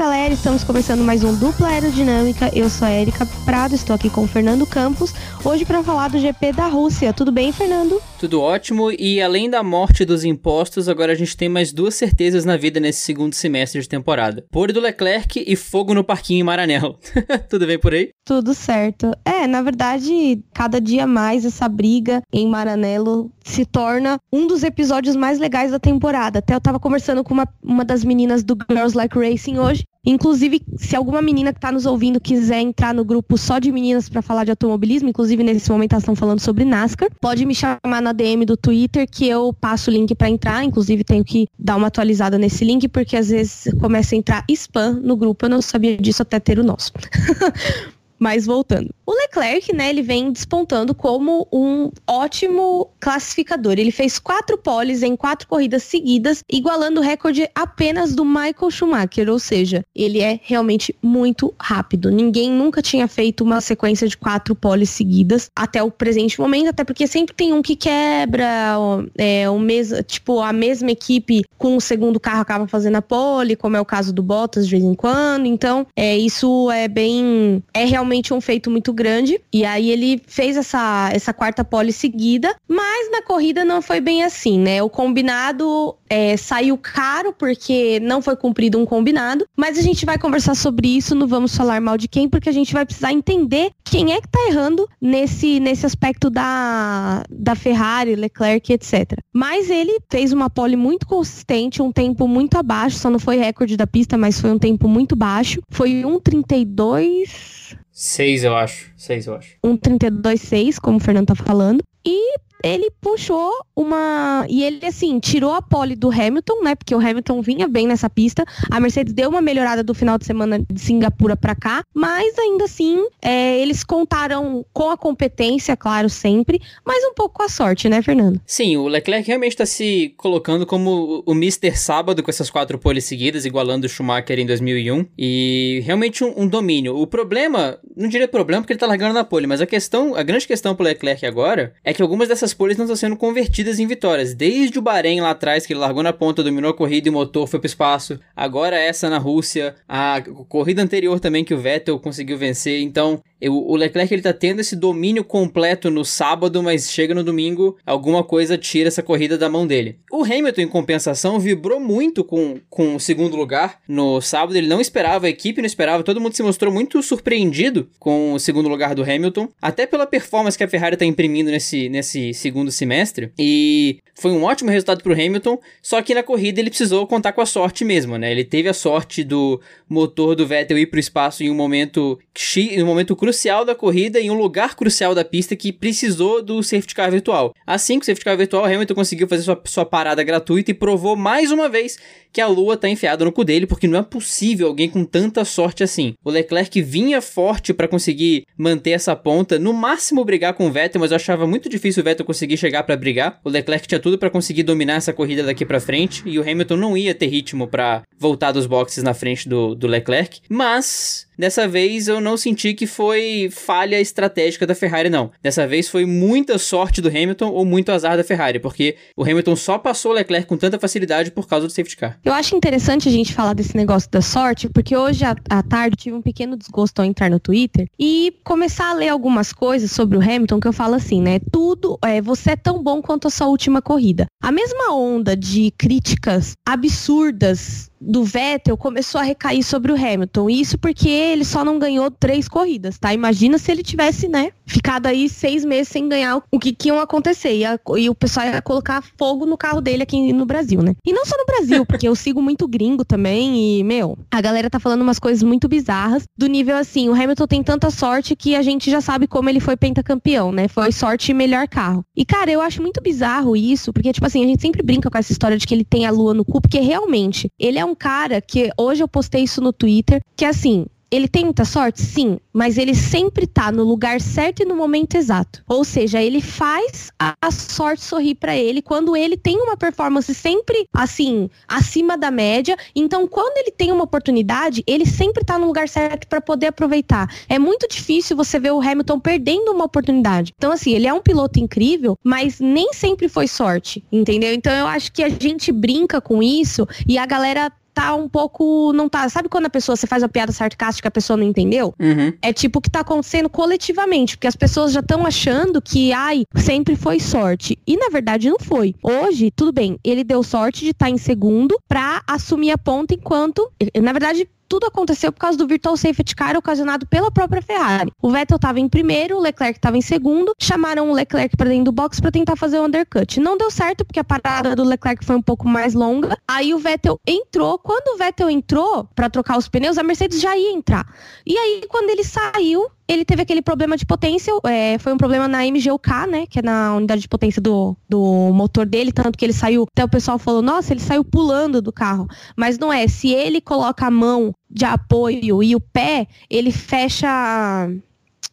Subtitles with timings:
[0.00, 2.50] galera, estamos começando mais um Dupla Aerodinâmica.
[2.56, 5.12] Eu sou a Erika Prado, estou aqui com o Fernando Campos,
[5.44, 7.12] hoje para falar do GP da Rússia.
[7.12, 8.00] Tudo bem, Fernando?
[8.18, 12.46] Tudo ótimo, e além da morte dos impostos, agora a gente tem mais duas certezas
[12.46, 16.44] na vida nesse segundo semestre de temporada: Pôr do Leclerc e fogo no parquinho em
[16.44, 16.98] Maranello.
[17.50, 18.08] Tudo bem por aí?
[18.24, 19.10] Tudo certo.
[19.22, 25.16] É, na verdade, cada dia mais essa briga em Maranello se torna um dos episódios
[25.16, 26.38] mais legais da temporada.
[26.38, 29.84] Até eu tava conversando com uma, uma das meninas do Girls Like Racing hoje.
[30.04, 34.08] Inclusive, se alguma menina que tá nos ouvindo quiser entrar no grupo só de meninas
[34.08, 38.00] para falar de automobilismo, inclusive nesse momento elas estão falando sobre NASCAR, pode me chamar
[38.00, 40.64] na DM do Twitter que eu passo o link para entrar.
[40.64, 45.00] Inclusive, tenho que dar uma atualizada nesse link, porque às vezes começa a entrar spam
[45.02, 45.44] no grupo.
[45.44, 46.92] Eu não sabia disso até ter o nosso.
[48.20, 48.94] Mas voltando.
[49.06, 53.72] O Leclerc, né, ele vem despontando como um ótimo classificador.
[53.72, 59.28] Ele fez quatro poles em quatro corridas seguidas, igualando o recorde apenas do Michael Schumacher,
[59.30, 62.10] ou seja, ele é realmente muito rápido.
[62.10, 66.84] Ninguém nunca tinha feito uma sequência de quatro poles seguidas até o presente momento, até
[66.84, 68.76] porque sempre tem um que quebra,
[69.16, 73.56] é, o mesmo, tipo, a mesma equipe com o segundo carro acaba fazendo a pole,
[73.56, 75.46] como é o caso do Bottas de vez em quando.
[75.46, 77.62] Então, é, isso é bem.
[77.72, 79.40] É realmente realmente um feito muito grande.
[79.52, 84.24] E aí ele fez essa, essa quarta pole seguida, mas na corrida não foi bem
[84.24, 84.82] assim, né?
[84.82, 90.18] O combinado é, saiu caro porque não foi cumprido um combinado, mas a gente vai
[90.18, 93.70] conversar sobre isso, não vamos falar mal de quem, porque a gente vai precisar entender
[93.84, 99.18] quem é que tá errando nesse, nesse aspecto da, da Ferrari, Leclerc, etc.
[99.32, 103.76] Mas ele fez uma pole muito consistente, um tempo muito abaixo, só não foi recorde
[103.76, 105.60] da pista, mas foi um tempo muito baixo.
[105.70, 108.90] Foi 1,32 Seis, eu acho.
[108.96, 109.56] Seis, eu acho.
[109.62, 111.82] Um 32,6, como o Fernando tá falando.
[112.02, 114.44] E ele puxou uma.
[114.48, 116.74] E ele, assim, tirou a pole do Hamilton, né?
[116.74, 118.44] Porque o Hamilton vinha bem nessa pista.
[118.70, 122.64] A Mercedes deu uma melhorada do final de semana de Singapura para cá, mas ainda
[122.64, 127.88] assim, é, eles contaram com a competência, claro, sempre, mas um pouco com a sorte,
[127.88, 128.40] né, Fernando?
[128.46, 131.76] Sim, o Leclerc realmente está se colocando como o Mr.
[131.76, 135.06] Sábado com essas quatro poles seguidas, igualando o Schumacher em 2001.
[135.18, 136.96] E realmente um, um domínio.
[136.96, 140.22] O problema, não diria problema porque ele tá largando na pole, mas a questão, a
[140.22, 143.86] grande questão pro Leclerc agora é que algumas dessas poles não estão sendo convertidas em
[143.86, 144.34] vitórias.
[144.34, 147.12] Desde o Bahrein lá atrás, que ele largou na ponta, dominou a corrida e o
[147.12, 148.18] motor foi pro espaço.
[148.34, 149.74] Agora essa na Rússia.
[149.88, 152.80] A corrida anterior também que o Vettel conseguiu vencer.
[152.80, 157.78] Então, o Leclerc ele tá tendo esse domínio completo no sábado, mas chega no domingo,
[157.86, 159.98] alguma coisa tira essa corrida da mão dele.
[160.12, 164.56] O Hamilton, em compensação, vibrou muito com, com o segundo lugar no sábado.
[164.56, 168.38] Ele não esperava, a equipe não esperava, todo mundo se mostrou muito surpreendido com o
[168.38, 172.70] segundo lugar do Hamilton, até pela performance que a Ferrari tá imprimindo nesse, nesse segundo
[172.70, 173.32] semestre.
[173.38, 177.40] E foi um ótimo resultado pro Hamilton, só que na corrida ele precisou contar com
[177.40, 178.30] a sorte mesmo, né?
[178.30, 182.18] Ele teve a sorte do motor do Vettel ir pro espaço em um momento,
[182.56, 186.42] em um momento crucial crucial da corrida em um lugar crucial da pista que precisou
[186.42, 187.54] do safety car virtual.
[187.64, 191.14] Assim que o safety car virtual, Hamilton conseguiu fazer sua, sua parada gratuita e provou
[191.14, 191.96] mais uma vez
[192.32, 195.44] que a lua tá enfiada no cu dele, porque não é possível alguém com tanta
[195.44, 196.14] sorte assim.
[196.24, 201.00] O Leclerc vinha forte para conseguir manter essa ponta, no máximo brigar com o Vettel,
[201.00, 203.40] mas eu achava muito difícil o Vettel conseguir chegar para brigar.
[203.44, 206.76] O Leclerc tinha tudo para conseguir dominar essa corrida daqui para frente e o Hamilton
[206.76, 211.66] não ia ter ritmo para voltar dos boxes na frente do, do Leclerc, mas Dessa
[211.66, 215.30] vez eu não senti que foi falha estratégica da Ferrari, não.
[215.42, 219.56] Dessa vez foi muita sorte do Hamilton ou muito azar da Ferrari, porque o Hamilton
[219.56, 222.18] só passou o Leclerc com tanta facilidade por causa do safety car.
[222.22, 226.14] Eu acho interessante a gente falar desse negócio da sorte, porque hoje à, tarde tive
[226.14, 230.20] um pequeno desgosto ao entrar no Twitter e começar a ler algumas coisas sobre o
[230.20, 231.40] Hamilton que eu falo assim, né?
[231.50, 234.26] Tudo, é, você é tão bom quanto a sua última corrida.
[234.42, 240.48] A mesma onda de críticas absurdas do Vettel começou a recair sobre o Hamilton.
[240.48, 243.12] Isso porque ele só não ganhou três corridas, tá?
[243.12, 247.00] Imagina se ele tivesse, né, ficado aí seis meses sem ganhar o que, que iam
[247.00, 247.56] acontecer.
[247.56, 250.94] E, a, e o pessoal ia colocar fogo no carro dele aqui no Brasil, né?
[251.04, 254.70] E não só no Brasil, porque eu sigo muito gringo também e, meu, a galera
[254.70, 258.54] tá falando umas coisas muito bizarras, do nível assim, o Hamilton tem tanta sorte que
[258.54, 260.68] a gente já sabe como ele foi pentacampeão, né?
[260.68, 262.04] Foi sorte e melhor carro.
[262.16, 265.18] E, cara, eu acho muito bizarro isso, porque, tipo assim, a gente sempre brinca com
[265.18, 267.89] essa história de que ele tem a lua no cu, porque realmente, ele é um
[267.94, 272.00] cara que, hoje eu postei isso no Twitter, que assim, ele tem muita sorte?
[272.00, 275.62] Sim, mas ele sempre tá no lugar certo e no momento exato.
[275.68, 280.86] Ou seja, ele faz a sorte sorrir para ele quando ele tem uma performance sempre
[280.92, 282.76] assim, acima da média.
[282.94, 287.28] Então, quando ele tem uma oportunidade, ele sempre tá no lugar certo para poder aproveitar.
[287.48, 290.52] É muito difícil você ver o Hamilton perdendo uma oportunidade.
[290.56, 294.54] Então, assim, ele é um piloto incrível, mas nem sempre foi sorte, entendeu?
[294.54, 298.92] Então, eu acho que a gente brinca com isso e a galera tá um pouco.
[298.92, 299.28] Não tá.
[299.28, 301.94] Sabe quando a pessoa, você faz uma piada sarcástica a pessoa não entendeu?
[301.98, 302.32] Uhum.
[302.42, 306.44] É tipo o que tá acontecendo coletivamente, porque as pessoas já estão achando que, ai,
[306.54, 307.78] sempre foi sorte.
[307.86, 308.94] E na verdade não foi.
[309.02, 313.14] Hoje, tudo bem, ele deu sorte de estar tá em segundo pra assumir a ponta
[313.14, 313.70] enquanto.
[314.00, 318.12] Na verdade, tudo aconteceu por causa do virtual safety car ocasionado pela própria Ferrari.
[318.22, 321.86] O Vettel estava em primeiro, o Leclerc estava em segundo, chamaram o Leclerc para dentro
[321.86, 323.40] do box para tentar fazer o undercut.
[323.40, 326.38] Não deu certo porque a parada do Leclerc foi um pouco mais longa.
[326.46, 327.80] Aí o Vettel entrou.
[327.80, 331.04] Quando o Vettel entrou para trocar os pneus, a Mercedes já ia entrar.
[331.44, 335.48] E aí quando ele saiu, ele teve aquele problema de potência, é, foi um problema
[335.48, 339.44] na MGUK, né, que é na unidade de potência do, do motor dele, tanto que
[339.44, 343.08] ele saiu, até o pessoal falou, nossa, ele saiu pulando do carro, mas não é,
[343.08, 347.28] se ele coloca a mão de apoio e o pé, ele fecha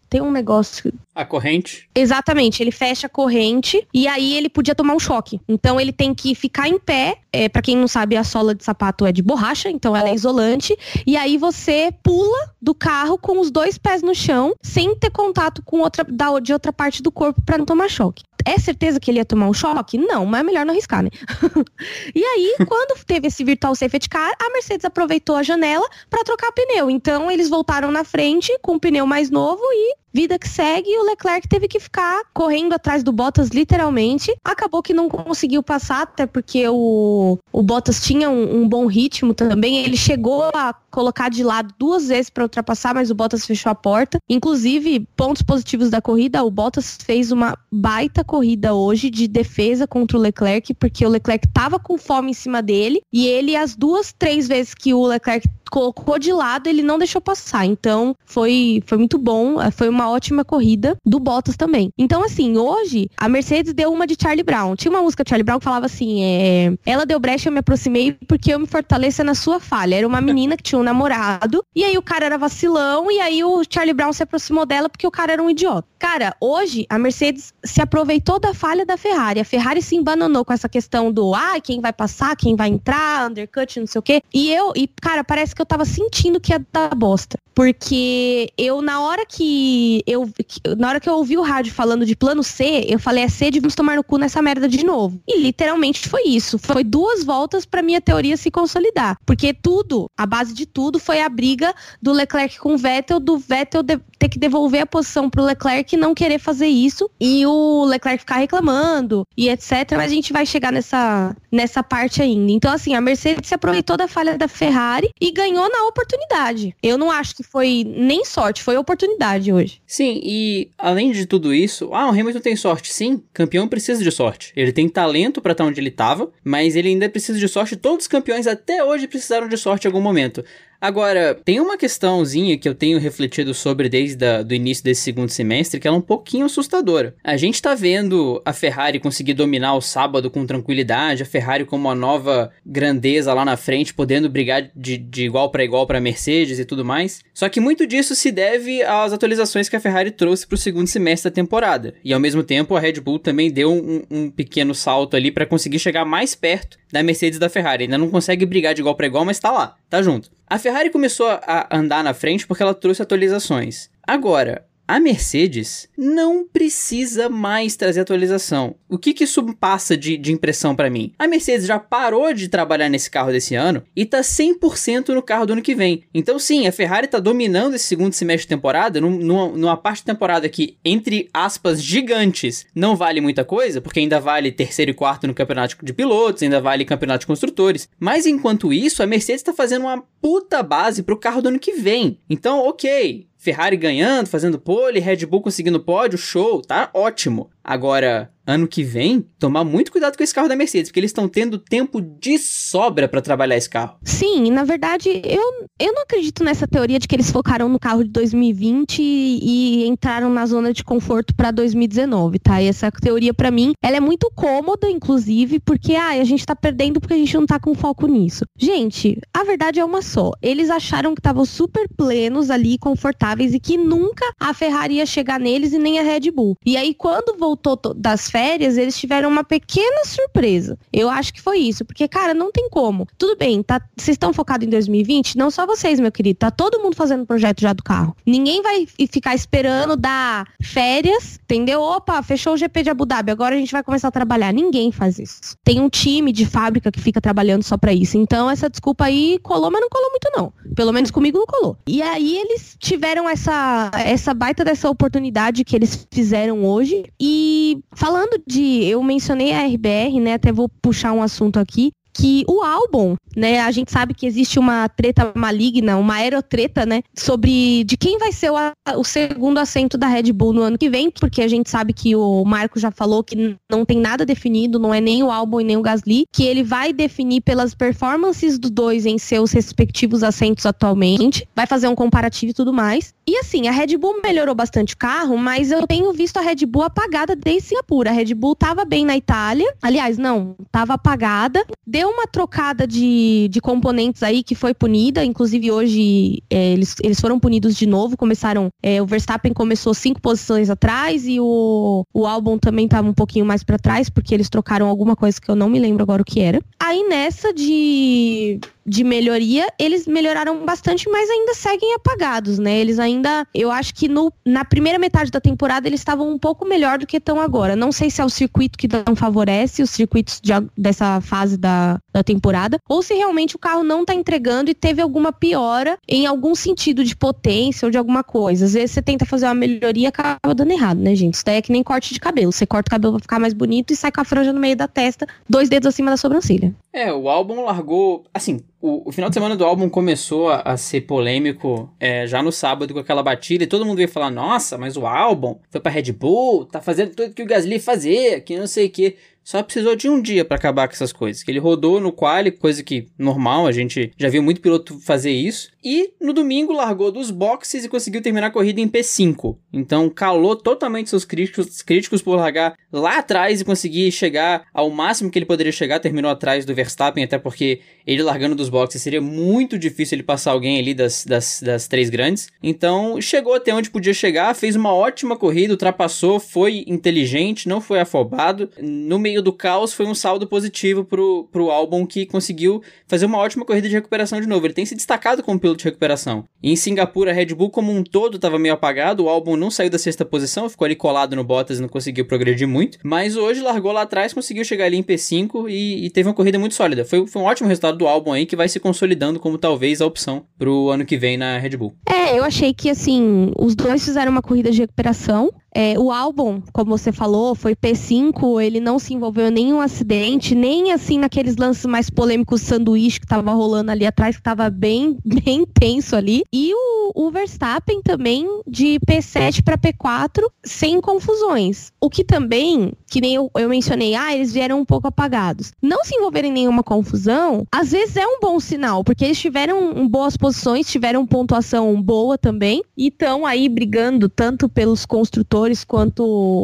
[0.10, 0.94] tem um negócio.
[1.14, 1.90] A corrente?
[1.96, 5.40] Exatamente, ele fecha a corrente e aí ele podia tomar um choque.
[5.48, 7.20] Então ele tem que ficar em pé.
[7.32, 10.14] É, para quem não sabe, a sola de sapato é de borracha, então ela é
[10.14, 10.78] isolante.
[11.06, 15.62] E aí você pula do carro com os dois pés no chão, sem ter contato
[15.64, 18.24] com outra da, de outra parte do corpo para não tomar choque.
[18.48, 19.98] É certeza que ele ia tomar um choque?
[19.98, 21.10] Não, mas é melhor não arriscar, né?
[22.16, 26.54] e aí, quando teve esse virtual safety car, a Mercedes aproveitou a janela para trocar
[26.54, 26.90] pneu.
[26.90, 31.06] Então eles voltaram na frente com um pneu mais novo e vida que segue, o
[31.06, 34.36] Leclerc teve que ficar correndo atrás do Bottas, literalmente.
[34.44, 39.32] Acabou que não conseguiu passar, até porque o, o Bottas tinha um, um bom ritmo
[39.36, 39.78] também.
[39.78, 43.76] Ele chegou a colocar de lado duas vezes para ultrapassar, mas o Bottas fechou a
[43.76, 44.18] porta.
[44.28, 50.18] Inclusive, pontos positivos da corrida, o Bottas fez uma baita corrida hoje de defesa contra
[50.18, 54.12] o Leclerc, porque o Leclerc tava com fome em cima dele e ele as duas,
[54.18, 57.66] três vezes que o Leclerc colocou de lado, ele não deixou passar.
[57.66, 59.62] Então, foi, foi muito bom.
[59.62, 61.92] Eh, foi uma ótima corrida do Bottas também.
[61.98, 64.76] Então, assim, hoje, a Mercedes deu uma de Charlie Brown.
[64.76, 67.60] Tinha uma música de Charlie Brown que falava assim: é, ela deu brecha, eu me
[67.60, 69.96] aproximei porque eu me fortaleça na sua falha.
[69.96, 73.44] Era uma menina que tinha um namorado, e aí o cara era vacilão, e aí
[73.44, 75.88] o Charlie Brown se aproximou dela porque o cara era um idiota.
[76.00, 79.40] Cara, hoje a Mercedes se aproveitou da falha da Ferrari.
[79.40, 83.30] A Ferrari se embananou com essa questão do ah, quem vai passar, quem vai entrar,
[83.30, 84.22] undercut, não sei o quê.
[84.34, 87.38] E eu, e cara, parece que eu tava sentindo que ia dar bosta.
[87.58, 90.30] Porque eu, na hora que eu.
[90.78, 93.50] Na hora que eu ouvi o rádio falando de plano C, eu falei, é C
[93.50, 95.20] de vamos tomar no cu nessa merda de novo.
[95.28, 96.60] E literalmente foi isso.
[96.60, 99.18] Foi duas voltas pra minha teoria se consolidar.
[99.26, 103.40] Porque tudo, a base de tudo, foi a briga do Leclerc com o Vettel, do
[103.40, 107.10] Vettel de, ter que devolver a posição pro Leclerc não querer fazer isso.
[107.20, 109.92] E o Leclerc ficar reclamando e etc.
[109.92, 112.52] Mas a gente vai chegar nessa, nessa parte ainda.
[112.52, 116.76] Então, assim, a Mercedes se aproveitou da falha da Ferrari e ganhou na oportunidade.
[116.82, 119.82] Eu não acho que foi nem sorte, foi oportunidade hoje.
[119.86, 122.94] Sim, e além de tudo isso, ah, o Hamilton tem sorte.
[122.94, 124.52] Sim, campeão precisa de sorte.
[124.56, 127.76] Ele tem talento para estar onde ele estava, mas ele ainda precisa de sorte.
[127.76, 130.44] Todos os campeões até hoje precisaram de sorte em algum momento.
[130.80, 135.80] Agora, tem uma questãozinha que eu tenho refletido sobre desde o início desse segundo semestre,
[135.80, 137.16] que ela é um pouquinho assustadora.
[137.24, 141.76] A gente tá vendo a Ferrari conseguir dominar o sábado com tranquilidade, a Ferrari com
[141.76, 146.60] uma nova grandeza lá na frente, podendo brigar de, de igual para igual para Mercedes
[146.60, 147.22] e tudo mais.
[147.34, 150.88] Só que muito disso se deve às atualizações que a Ferrari trouxe para o segundo
[150.88, 151.96] semestre da temporada.
[152.04, 155.46] E ao mesmo tempo, a Red Bull também deu um, um pequeno salto ali para
[155.46, 157.84] conseguir chegar mais perto da Mercedes e da Ferrari.
[157.84, 160.30] Ainda não consegue brigar de igual para igual, mas tá lá, tá junto.
[160.48, 163.90] A Ferrari começou a andar na frente porque ela trouxe atualizações.
[164.06, 168.76] Agora, a Mercedes não precisa mais trazer atualização.
[168.88, 171.12] O que, que isso passa de, de impressão para mim?
[171.20, 175.46] A Mercedes já parou de trabalhar nesse carro desse ano e tá 100% no carro
[175.46, 176.04] do ano que vem.
[176.14, 180.06] Então, sim, a Ferrari tá dominando esse segundo semestre de temporada, numa, numa parte de
[180.06, 185.28] temporada que, entre aspas, gigantes, não vale muita coisa, porque ainda vale terceiro e quarto
[185.28, 187.90] no campeonato de pilotos, ainda vale campeonato de construtores.
[188.00, 191.74] Mas enquanto isso, a Mercedes tá fazendo uma puta base pro carro do ano que
[191.74, 192.20] vem.
[192.30, 197.50] Então, ok, Ferrari ganhando, fazendo pole, Red Bull conseguindo pódio, show, tá ótimo.
[197.68, 201.28] Agora, ano que vem, tomar muito cuidado com esse carro da Mercedes, porque eles estão
[201.28, 203.98] tendo tempo de sobra para trabalhar esse carro.
[204.02, 208.06] Sim, na verdade, eu, eu não acredito nessa teoria de que eles focaram no carro
[208.06, 212.62] de 2020 e, entraram na zona de conforto para 2019, tá?
[212.62, 216.56] E essa teoria, para mim, ela é muito cômoda, inclusive, porque ah, a gente tá
[216.56, 218.46] perdendo porque a gente não tá com foco nisso.
[218.58, 220.32] Gente, a verdade é uma só.
[220.42, 225.38] Eles acharam que estavam super plenos ali, confortáveis, e que nunca a Ferrari ia chegar
[225.38, 226.56] neles e nem a Red Bull.
[226.66, 230.78] E aí, quando voltou voltou das férias, eles tiveram uma pequena surpresa.
[230.92, 233.08] Eu acho que foi isso, porque, cara, não tem como.
[233.18, 235.38] Tudo bem, tá, vocês estão focados em 2020?
[235.38, 236.40] Não só vocês, meu querido.
[236.40, 238.16] Tá todo mundo fazendo projeto já do carro.
[238.26, 241.82] Ninguém vai ficar esperando dar férias, entendeu?
[241.82, 244.54] Opa, fechou o GP de Abu Dhabi, agora a gente vai começar a trabalhar.
[244.54, 245.56] Ninguém faz isso.
[245.64, 248.18] Tem um time de fábrica que fica trabalhando só para isso.
[248.18, 250.54] Então, essa desculpa aí colou, mas não colou muito, não.
[250.76, 251.78] Pelo menos comigo não colou.
[251.88, 257.06] E aí eles tiveram essa, essa baita dessa oportunidade que eles fizeram hoje.
[257.20, 257.47] E
[257.94, 258.84] falando de.
[258.86, 260.34] Eu mencionei a RBR, né?
[260.34, 264.58] Até vou puxar um assunto aqui que o álbum, né, a gente sabe que existe
[264.58, 268.56] uma treta maligna, uma aerotreta, né, sobre de quem vai ser o,
[268.98, 272.16] o, segundo assento da Red Bull no ano que vem, porque a gente sabe que
[272.16, 275.64] o Marco já falou que não tem nada definido, não é nem o álbum e
[275.64, 280.66] nem o Gasly, que ele vai definir pelas performances dos dois em seus respectivos assentos
[280.66, 283.14] atualmente, vai fazer um comparativo e tudo mais.
[283.28, 286.66] E assim, a Red Bull melhorou bastante o carro, mas eu tenho visto a Red
[286.66, 288.10] Bull apagada desde Singapura.
[288.10, 292.88] A Red Bull tava bem na Itália, aliás, não, tava apagada, deu deu uma trocada
[292.88, 297.86] de, de componentes aí que foi punida, inclusive hoje é, eles, eles foram punidos de
[297.86, 303.08] novo, começaram, é, o Verstappen começou cinco posições atrás e o, o álbum também estava
[303.08, 306.04] um pouquinho mais para trás, porque eles trocaram alguma coisa que eu não me lembro
[306.04, 306.62] agora o que era.
[306.80, 312.78] Aí nessa de de melhoria, eles melhoraram bastante, mas ainda seguem apagados, né?
[312.78, 316.66] Eles ainda, eu acho que no, na primeira metade da temporada eles estavam um pouco
[316.66, 317.76] melhor do que estão agora.
[317.76, 322.00] Não sei se é o circuito que não favorece, os circuitos de, dessa fase da,
[322.14, 326.26] da temporada, ou se realmente o carro não tá entregando e teve alguma piora em
[326.26, 328.66] algum sentido de potência ou de alguma coisa.
[328.66, 331.36] Às vezes você tenta fazer uma melhoria acaba dando errado, né, gente?
[331.36, 332.52] Isso daí é que nem corte de cabelo.
[332.52, 334.76] Você corta o cabelo pra ficar mais bonito e sai com a franja no meio
[334.76, 336.74] da testa, dois dedos acima da sobrancelha.
[336.94, 338.24] É, o álbum largou.
[338.34, 342.44] Assim, o, o, final de semana do álbum começou a, a ser polêmico é, já
[342.44, 345.82] no sábado com aquela batida e todo mundo veio falar: nossa, mas o álbum foi
[345.82, 349.16] pra Red Bull, tá fazendo tudo que o Gasly fazia, que não sei o que.
[349.48, 351.42] Só precisou de um dia para acabar com essas coisas.
[351.48, 355.70] Ele rodou no quali, coisa que normal, a gente já viu muito piloto fazer isso.
[355.82, 359.56] E no domingo largou dos boxes e conseguiu terminar a corrida em P5.
[359.72, 365.32] Então calou totalmente seus críticos, críticos por largar lá atrás e conseguir chegar ao máximo
[365.32, 366.02] que ele poderia chegar.
[366.02, 370.52] Terminou atrás do Verstappen, até porque ele largando dos boxes seria muito difícil ele passar
[370.52, 372.50] alguém ali das, das, das três grandes.
[372.62, 378.02] Então chegou até onde podia chegar, fez uma ótima corrida, ultrapassou, foi inteligente, não foi
[378.02, 378.70] afobado.
[378.78, 383.38] No meio do caos foi um saldo positivo pro, pro álbum que conseguiu fazer uma
[383.38, 384.66] ótima corrida de recuperação de novo.
[384.66, 386.46] Ele tem se destacado como piloto de recuperação.
[386.62, 389.90] Em Singapura, a Red Bull como um todo estava meio apagado, o álbum não saiu
[389.90, 392.98] da sexta posição, ficou ali colado no Bottas e não conseguiu progredir muito.
[393.04, 396.60] Mas hoje largou lá atrás, conseguiu chegar ali em P5 e, e teve uma corrida
[396.60, 397.06] muito sólida.
[397.06, 400.06] Foi, foi um ótimo resultado do álbum aí que vai se consolidando como talvez a
[400.06, 401.94] opção pro ano que vem na Red Bull.
[402.08, 405.52] É, eu achei que assim, os dois fizeram uma corrida de recuperação.
[405.80, 410.56] É, o álbum, como você falou, foi P5, ele não se envolveu em nenhum acidente,
[410.56, 415.20] nem assim naqueles lances mais polêmicos sanduíche que tava rolando ali atrás, que tava bem,
[415.24, 416.42] bem tenso ali.
[416.52, 421.92] E o, o Verstappen também de P7 para P4, sem confusões.
[422.02, 425.74] O que também, que nem eu, eu mencionei, ah, eles vieram um pouco apagados.
[425.80, 430.08] Não se envolverem em nenhuma confusão, às vezes é um bom sinal, porque eles tiveram
[430.08, 436.24] boas posições, tiveram pontuação boa também, e estão aí brigando tanto pelos construtores quanto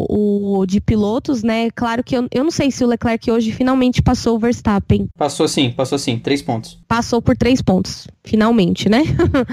[0.09, 1.69] o de pilotos, né?
[1.71, 5.07] Claro que eu, eu não sei se o Leclerc hoje finalmente passou o Verstappen.
[5.17, 6.79] Passou sim, passou sim, três pontos.
[6.87, 9.03] Passou por três pontos, finalmente, né?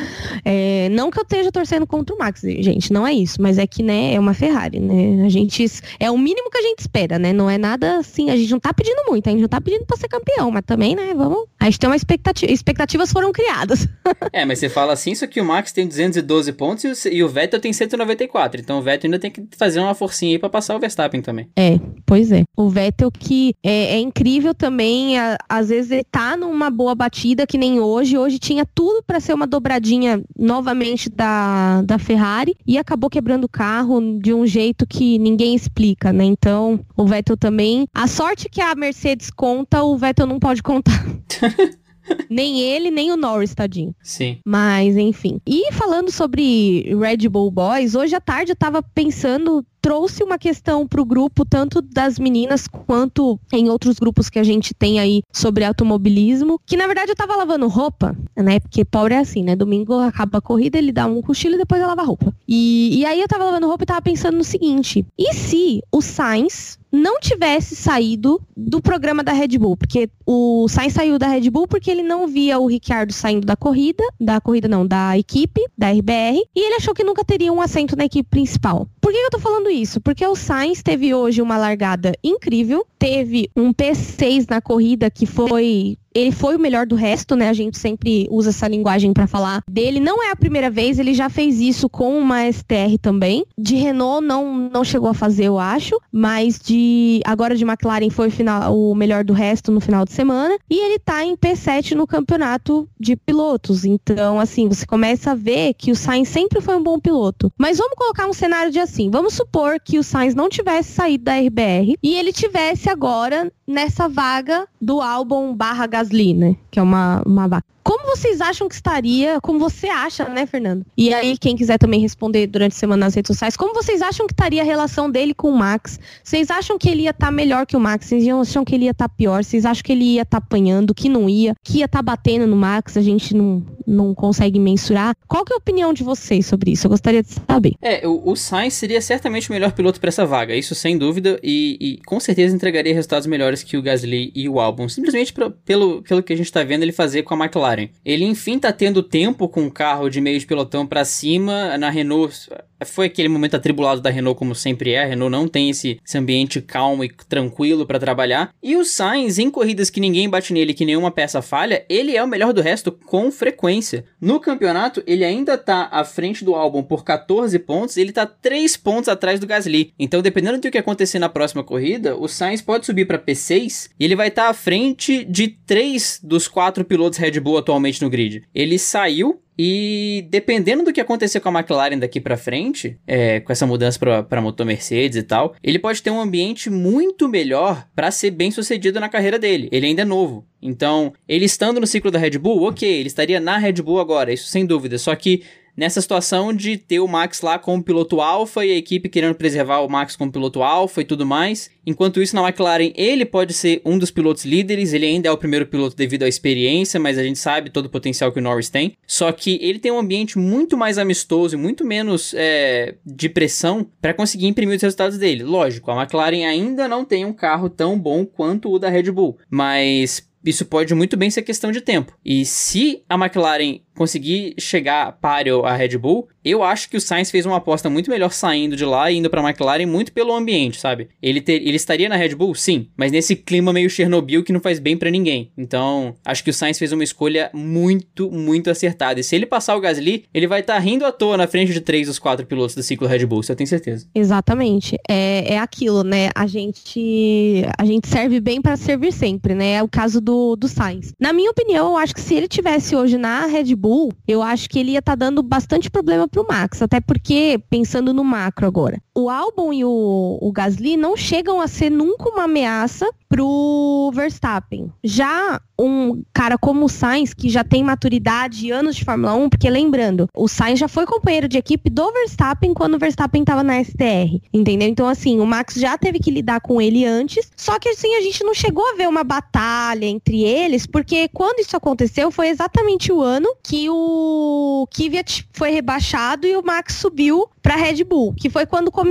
[0.44, 3.66] é, não que eu esteja torcendo contra o Max, gente, não é isso, mas é
[3.66, 5.24] que, né, é uma Ferrari, né?
[5.24, 5.64] A gente,
[5.98, 7.32] é o mínimo que a gente espera, né?
[7.32, 9.84] Não é nada assim, a gente não tá pedindo muito, a gente não tá pedindo
[9.86, 13.88] pra ser campeão, mas também, né, vamos, a gente tem uma expectativa, expectativas foram criadas.
[14.32, 17.24] é, mas você fala assim, só que o Max tem 212 pontos e o, e
[17.24, 20.48] o Vettel tem 194, então o Vettel ainda tem que fazer uma forcinha aí pra
[20.48, 21.48] passar o Verstappen também.
[21.56, 22.44] É, pois é.
[22.56, 27.46] O Vettel que é, é incrível também, a, às vezes ele tá numa boa batida
[27.46, 28.16] que nem hoje.
[28.16, 33.48] Hoje tinha tudo para ser uma dobradinha novamente da, da Ferrari e acabou quebrando o
[33.48, 36.24] carro de um jeito que ninguém explica, né?
[36.24, 37.86] Então, o Vettel também.
[37.94, 41.04] A sorte que a Mercedes conta, o Vettel não pode contar.
[42.28, 43.94] nem ele, nem o Norris, tadinho.
[44.02, 44.38] Sim.
[44.44, 45.40] Mas, enfim.
[45.46, 50.86] E falando sobre Red Bull Boys, hoje à tarde eu tava pensando trouxe uma questão
[50.86, 55.22] para o grupo, tanto das meninas quanto em outros grupos que a gente tem aí
[55.32, 58.60] sobre automobilismo, que na verdade eu tava lavando roupa, né?
[58.60, 59.56] Porque pobre é assim, né?
[59.56, 62.34] Domingo acaba a corrida, ele dá um cochilo e depois lava roupa.
[62.46, 66.00] E, e aí eu tava lavando roupa e tava pensando no seguinte: e se o
[66.00, 71.48] Sainz não tivesse saído do programa da Red Bull, porque o Sainz saiu da Red
[71.50, 75.64] Bull porque ele não via o Ricciardo saindo da corrida, da corrida não, da equipe,
[75.78, 78.88] da RBR, e ele achou que nunca teria um assento na equipe principal.
[79.00, 80.00] Por que eu tô falando isso?
[80.00, 85.96] Porque o Sainz teve hoje uma largada incrível, teve um P6 na corrida que foi
[86.14, 87.48] ele foi o melhor do resto, né?
[87.48, 90.00] A gente sempre usa essa linguagem para falar dele.
[90.00, 93.44] Não é a primeira vez, ele já fez isso com uma STR também.
[93.56, 98.28] De Renault não, não chegou a fazer, eu acho, mas de agora de McLaren foi
[98.28, 101.92] o, final, o melhor do resto no final de semana e ele tá em P7
[101.92, 103.84] no campeonato de pilotos.
[103.84, 107.52] Então, assim, você começa a ver que o Sainz sempre foi um bom piloto.
[107.58, 111.24] Mas vamos colocar um cenário de assim, vamos supor que o Sainz não tivesse saído
[111.24, 116.56] da RBR e ele tivesse agora nessa vaga do álbum barra Gasly, né?
[116.70, 117.64] Que é uma, uma vaga.
[117.82, 120.84] Como vocês acham que estaria, como você acha, né, Fernando?
[120.96, 124.26] E aí, quem quiser também responder durante a semana nas redes sociais, como vocês acham
[124.26, 125.98] que estaria a relação dele com o Max?
[126.22, 128.06] Vocês acham que ele ia estar tá melhor que o Max?
[128.06, 129.42] Vocês acham que ele ia estar tá pior?
[129.42, 132.02] Vocês acham que ele ia estar tá apanhando, que não ia, que ia estar tá
[132.02, 132.96] batendo no Max?
[132.96, 135.14] A gente não, não consegue mensurar.
[135.26, 136.86] Qual que é a opinião de vocês sobre isso?
[136.86, 137.74] Eu gostaria de saber.
[137.80, 141.38] É, o, o Sainz seria certamente o melhor piloto para essa vaga, isso sem dúvida,
[141.42, 145.50] e, e, com certeza entregaria resultados melhores que o Gasly e o Albon, simplesmente pra,
[145.50, 147.69] pelo, pelo que a gente tá vendo ele fazer com a McLaren.
[148.04, 151.76] Ele, enfim, tá tendo tempo com o carro de meio de pelotão para cima.
[151.78, 152.48] Na Renault,
[152.84, 155.02] foi aquele momento atribulado da Renault, como sempre é.
[155.02, 158.54] A Renault não tem esse, esse ambiente calmo e tranquilo para trabalhar.
[158.62, 162.22] E o Sainz, em corridas que ninguém bate nele, que nenhuma peça falha, ele é
[162.22, 164.04] o melhor do resto com frequência.
[164.20, 168.76] No campeonato, ele ainda tá à frente do álbum por 14 pontos, ele tá 3
[168.76, 169.92] pontos atrás do Gasly.
[169.98, 174.04] Então, dependendo do que acontecer na próxima corrida, o Sainz pode subir para P6 e
[174.04, 178.10] ele vai estar tá à frente de 3 dos 4 pilotos Red Bull atualmente no
[178.10, 178.42] grid.
[178.54, 183.52] Ele saiu e dependendo do que acontecer com a McLaren daqui para frente, é, com
[183.52, 188.10] essa mudança para motor Mercedes e tal, ele pode ter um ambiente muito melhor para
[188.10, 189.68] ser bem sucedido na carreira dele.
[189.70, 190.46] Ele ainda é novo.
[190.62, 194.32] Então, ele estando no ciclo da Red Bull, ok, ele estaria na Red Bull agora,
[194.32, 194.96] isso sem dúvida.
[194.96, 195.42] Só que
[195.80, 199.80] nessa situação de ter o Max lá como piloto alfa e a equipe querendo preservar
[199.80, 201.70] o Max como piloto alfa e tudo mais.
[201.86, 205.38] Enquanto isso, na McLaren, ele pode ser um dos pilotos líderes, ele ainda é o
[205.38, 208.68] primeiro piloto devido à experiência, mas a gente sabe todo o potencial que o Norris
[208.68, 208.94] tem.
[209.06, 213.90] Só que ele tem um ambiente muito mais amistoso e muito menos é, de pressão
[214.02, 215.42] para conseguir imprimir os resultados dele.
[215.44, 219.38] Lógico, a McLaren ainda não tem um carro tão bom quanto o da Red Bull,
[219.48, 222.16] mas isso pode muito bem ser questão de tempo.
[222.24, 227.30] E se a McLaren conseguir chegar páreo à Red Bull, eu acho que o Sainz
[227.30, 230.32] fez uma aposta muito melhor saindo de lá e indo para a McLaren muito pelo
[230.32, 231.08] ambiente, sabe?
[231.20, 234.60] Ele, ter, ele estaria na Red Bull, sim, mas nesse clima meio Chernobyl que não
[234.60, 235.52] faz bem para ninguém.
[235.54, 239.20] Então, acho que o Sainz fez uma escolha muito, muito acertada.
[239.20, 241.74] E se ele passar o Gasly, ele vai estar tá rindo à toa na frente
[241.74, 244.08] de três dos quatro pilotos do ciclo Red Bull, isso eu tenho certeza.
[244.14, 244.96] Exatamente.
[245.06, 246.30] É, é aquilo, né?
[246.34, 249.72] A gente, a gente serve bem para servir sempre, né?
[249.72, 251.12] É o caso do, do Sainz.
[251.20, 254.40] Na minha opinião, eu acho que se ele tivesse hoje na Red Bull, Bull, eu
[254.40, 256.80] acho que ele ia estar tá dando bastante problema pro Max.
[256.80, 261.66] Até porque, pensando no macro agora, o Albon e o, o Gasly não chegam a
[261.66, 264.92] ser nunca uma ameaça pro Verstappen.
[265.04, 269.48] Já um cara como o Sainz, que já tem maturidade e anos de Fórmula 1,
[269.48, 273.62] porque lembrando, o Sainz já foi companheiro de equipe do Verstappen quando o Verstappen estava
[273.62, 274.88] na STR, entendeu?
[274.88, 278.20] Então, assim, o Max já teve que lidar com ele antes, só que assim, a
[278.20, 283.10] gente não chegou a ver uma batalha entre eles, porque quando isso aconteceu foi exatamente
[283.10, 288.50] o ano que o Kvyat foi rebaixado e o Max subiu para Red Bull, que
[288.50, 289.09] foi quando começou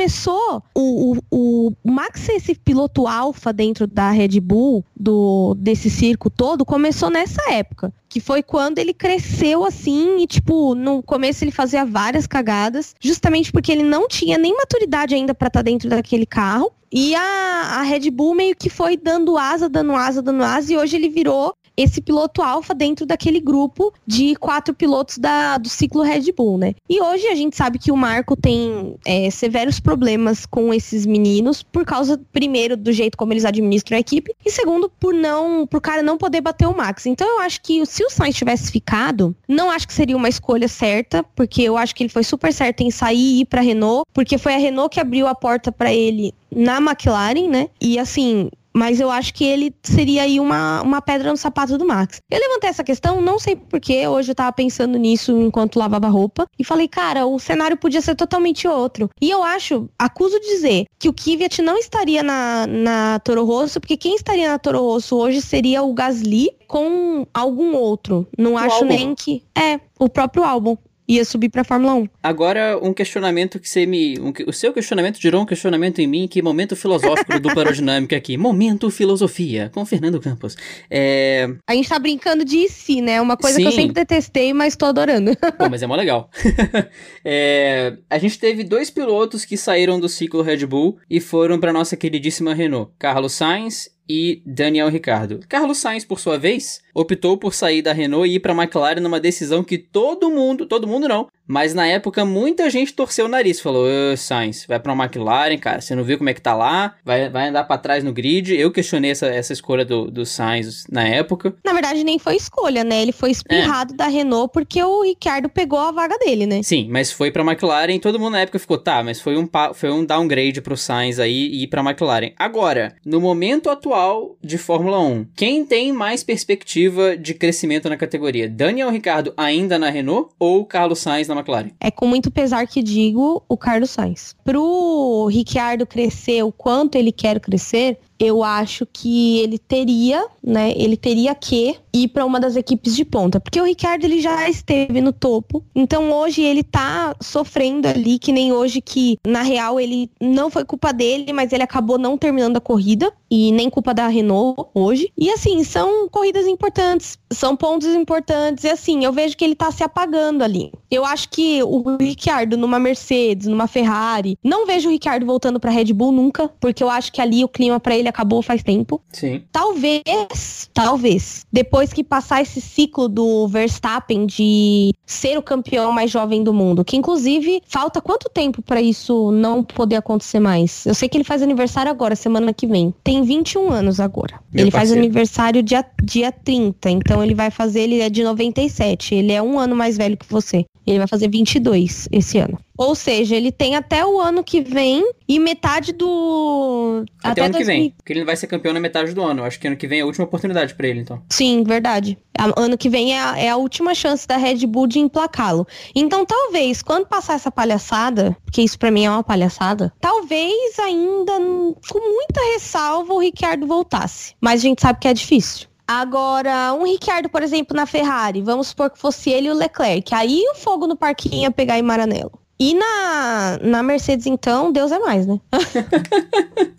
[0.74, 6.30] o, o, o Max ser esse piloto alfa dentro da Red Bull, do, desse circo
[6.30, 7.92] todo, começou nessa época.
[8.08, 13.52] Que foi quando ele cresceu assim e, tipo, no começo ele fazia várias cagadas, justamente
[13.52, 16.72] porque ele não tinha nem maturidade ainda para estar tá dentro daquele carro.
[16.92, 20.78] E a, a Red Bull meio que foi dando asa, dando asa, dando asa, e
[20.78, 26.02] hoje ele virou esse piloto alfa dentro daquele grupo de quatro pilotos da, do ciclo
[26.02, 26.76] Red Bull, né?
[26.90, 31.64] E hoje a gente sabe que o Marco tem é, severos problemas com esses meninos
[31.64, 35.80] por causa, primeiro, do jeito como eles administram a equipe e segundo, por não, por
[35.80, 37.06] cara não poder bater o Max.
[37.06, 40.68] Então eu acho que se o Sainz tivesse ficado, não acho que seria uma escolha
[40.68, 44.06] certa, porque eu acho que ele foi super certo em sair e ir para Renault,
[44.14, 47.70] porque foi a Renault que abriu a porta para ele na McLaren, né?
[47.80, 51.86] E assim, mas eu acho que ele seria aí uma, uma pedra no sapato do
[51.86, 52.22] Max.
[52.30, 56.48] Eu levantei essa questão, não sei porquê, hoje eu tava pensando nisso enquanto lavava roupa,
[56.58, 59.10] e falei, cara, o cenário podia ser totalmente outro.
[59.22, 63.80] E eu acho, acuso de dizer, que o Kvyat não estaria na, na Toro Rosso,
[63.80, 68.28] porque quem estaria na Toro Rosso hoje seria o Gasly com algum outro.
[68.38, 68.88] Não o acho álbum.
[68.88, 69.44] nem que.
[69.58, 70.78] É, o próprio álbum.
[71.10, 72.08] Ia subir pra Fórmula 1.
[72.22, 74.20] Agora, um questionamento que você me.
[74.20, 78.16] Um, o seu questionamento gerou um questionamento em mim, que momento filosófico do dupla aerodinâmica
[78.16, 78.38] aqui.
[78.50, 80.56] Momento filosofia, com Fernando Campos.
[80.90, 81.48] É...
[81.68, 83.20] A gente tá brincando de si, né?
[83.22, 83.64] Uma coisa Sim.
[83.64, 85.36] que eu sempre detestei, mas tô adorando.
[85.58, 86.30] Pô, mas é mó legal.
[87.26, 87.98] é...
[88.10, 91.96] A gente teve dois pilotos que saíram do ciclo Red Bull e foram pra nossa
[91.96, 92.92] queridíssima Renault.
[93.00, 95.40] Carlos Sainz e Daniel Ricardo.
[95.48, 99.00] Carlos Sainz, por sua vez, optou por sair da Renault e ir para a McLaren
[99.00, 103.30] numa decisão que todo mundo, todo mundo não, mas na época muita gente torceu o
[103.30, 106.54] nariz, falou: Sainz, vai para uma McLaren, cara, você não viu como é que tá
[106.54, 108.56] lá, vai, vai andar para trás no grid.
[108.56, 111.56] Eu questionei essa, essa escolha do, do Sainz na época.
[111.66, 113.02] Na verdade, nem foi escolha, né?
[113.02, 113.98] Ele foi espirrado é.
[113.98, 116.62] da Renault porque o Ricardo pegou a vaga dele, né?
[116.62, 119.50] Sim, mas foi para McLaren e todo mundo na época ficou: tá, mas foi um,
[119.74, 122.32] foi um downgrade pro Sainz aí e ir para McLaren.
[122.38, 127.98] Agora, no momento atual de Fórmula 1, quem tem mais perspectiva perspectiva de crescimento na
[127.98, 128.50] categoria?
[128.50, 131.70] Daniel Ricardo ainda na Renault ou Carlos Sainz na McLaren?
[131.80, 134.36] É com muito pesar que digo o Carlos Sainz.
[134.44, 140.74] Pro Ricciardo crescer o quanto ele quer crescer, eu acho que ele teria, né?
[140.76, 144.50] Ele teria que ir para uma das equipes de ponta, porque o Ricardo ele já
[144.50, 145.64] esteve no topo.
[145.74, 150.66] Então hoje ele tá sofrendo ali que nem hoje que na real ele não foi
[150.66, 155.12] culpa dele, mas ele acabou não terminando a corrida e nem culpa da Renault hoje.
[155.18, 159.72] E assim, são corridas importantes, são pontos importantes e assim, eu vejo que ele tá
[159.72, 160.72] se apagando ali.
[160.92, 165.72] Eu acho que o Ricardo numa Mercedes, numa Ferrari, não vejo o Ricardo voltando para
[165.72, 169.02] Red Bull nunca, porque eu acho que ali o clima para ele acabou faz tempo.
[169.12, 169.44] Sim.
[169.52, 176.44] Talvez, talvez, depois que passar esse ciclo do Verstappen de ser o campeão mais jovem
[176.44, 180.86] do mundo, que inclusive falta quanto tempo para isso não poder acontecer mais?
[180.86, 182.94] Eu sei que ele faz aniversário agora, semana que vem.
[183.04, 184.40] Tem 21 anos agora.
[184.54, 184.72] Meu ele parceiro.
[184.72, 189.42] faz aniversário dia, dia 30, então ele vai fazer, ele é de 97, ele é
[189.42, 190.66] um ano mais velho que você.
[190.86, 192.58] Ele vai fazer 22 esse ano.
[192.80, 197.04] Ou seja, ele tem até o ano que vem e metade do.
[197.22, 197.60] Até, até ano 2000...
[197.60, 197.94] que vem.
[197.98, 199.44] Porque ele não vai ser campeão na metade do ano.
[199.44, 201.22] Acho que ano que vem é a última oportunidade para ele, então.
[201.30, 202.18] Sim, verdade.
[202.56, 205.68] Ano que vem é a, é a última chance da Red Bull de emplacá-lo.
[205.94, 211.34] Então, talvez, quando passar essa palhaçada, porque isso para mim é uma palhaçada, talvez ainda,
[211.34, 214.36] com muita ressalva, o Ricardo voltasse.
[214.40, 215.68] Mas a gente sabe que é difícil.
[215.86, 220.16] Agora, um Ricciardo, por exemplo, na Ferrari, vamos supor que fosse ele e o Leclerc.
[220.16, 222.40] Aí o fogo no parquinho ia pegar em Maranello.
[222.60, 225.40] E na, na Mercedes, então, Deus é mais, né?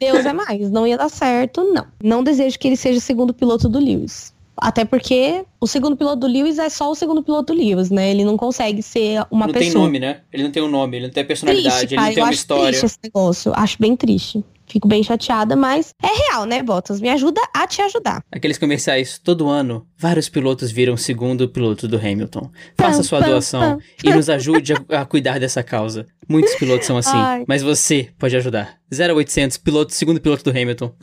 [0.00, 0.68] Deus é mais.
[0.70, 1.86] Não ia dar certo, não.
[2.02, 4.34] Não desejo que ele seja o segundo piloto do Lewis.
[4.56, 8.10] Até porque o segundo piloto do Lewis é só o segundo piloto do Lewis, né?
[8.10, 9.64] Ele não consegue ser uma não pessoa.
[9.64, 10.20] Não tem nome, né?
[10.32, 12.68] Ele não tem um nome, ele não tem personalidade, triste, ele não tem uma história.
[12.68, 13.52] Triste esse negócio.
[13.54, 14.44] Acho bem triste.
[14.72, 16.98] Fico bem chateada, mas é real, né, Bottas?
[16.98, 18.24] Me ajuda a te ajudar.
[18.32, 22.50] Aqueles comerciais, todo ano, vários pilotos viram segundo piloto do Hamilton.
[22.78, 26.06] Faça sua doação e nos ajude a, a, cuidar dessa causa.
[26.26, 27.44] Muitos pilotos são assim, Ai.
[27.46, 28.78] mas você pode ajudar.
[28.90, 30.94] 0800, piloto, segundo piloto do Hamilton.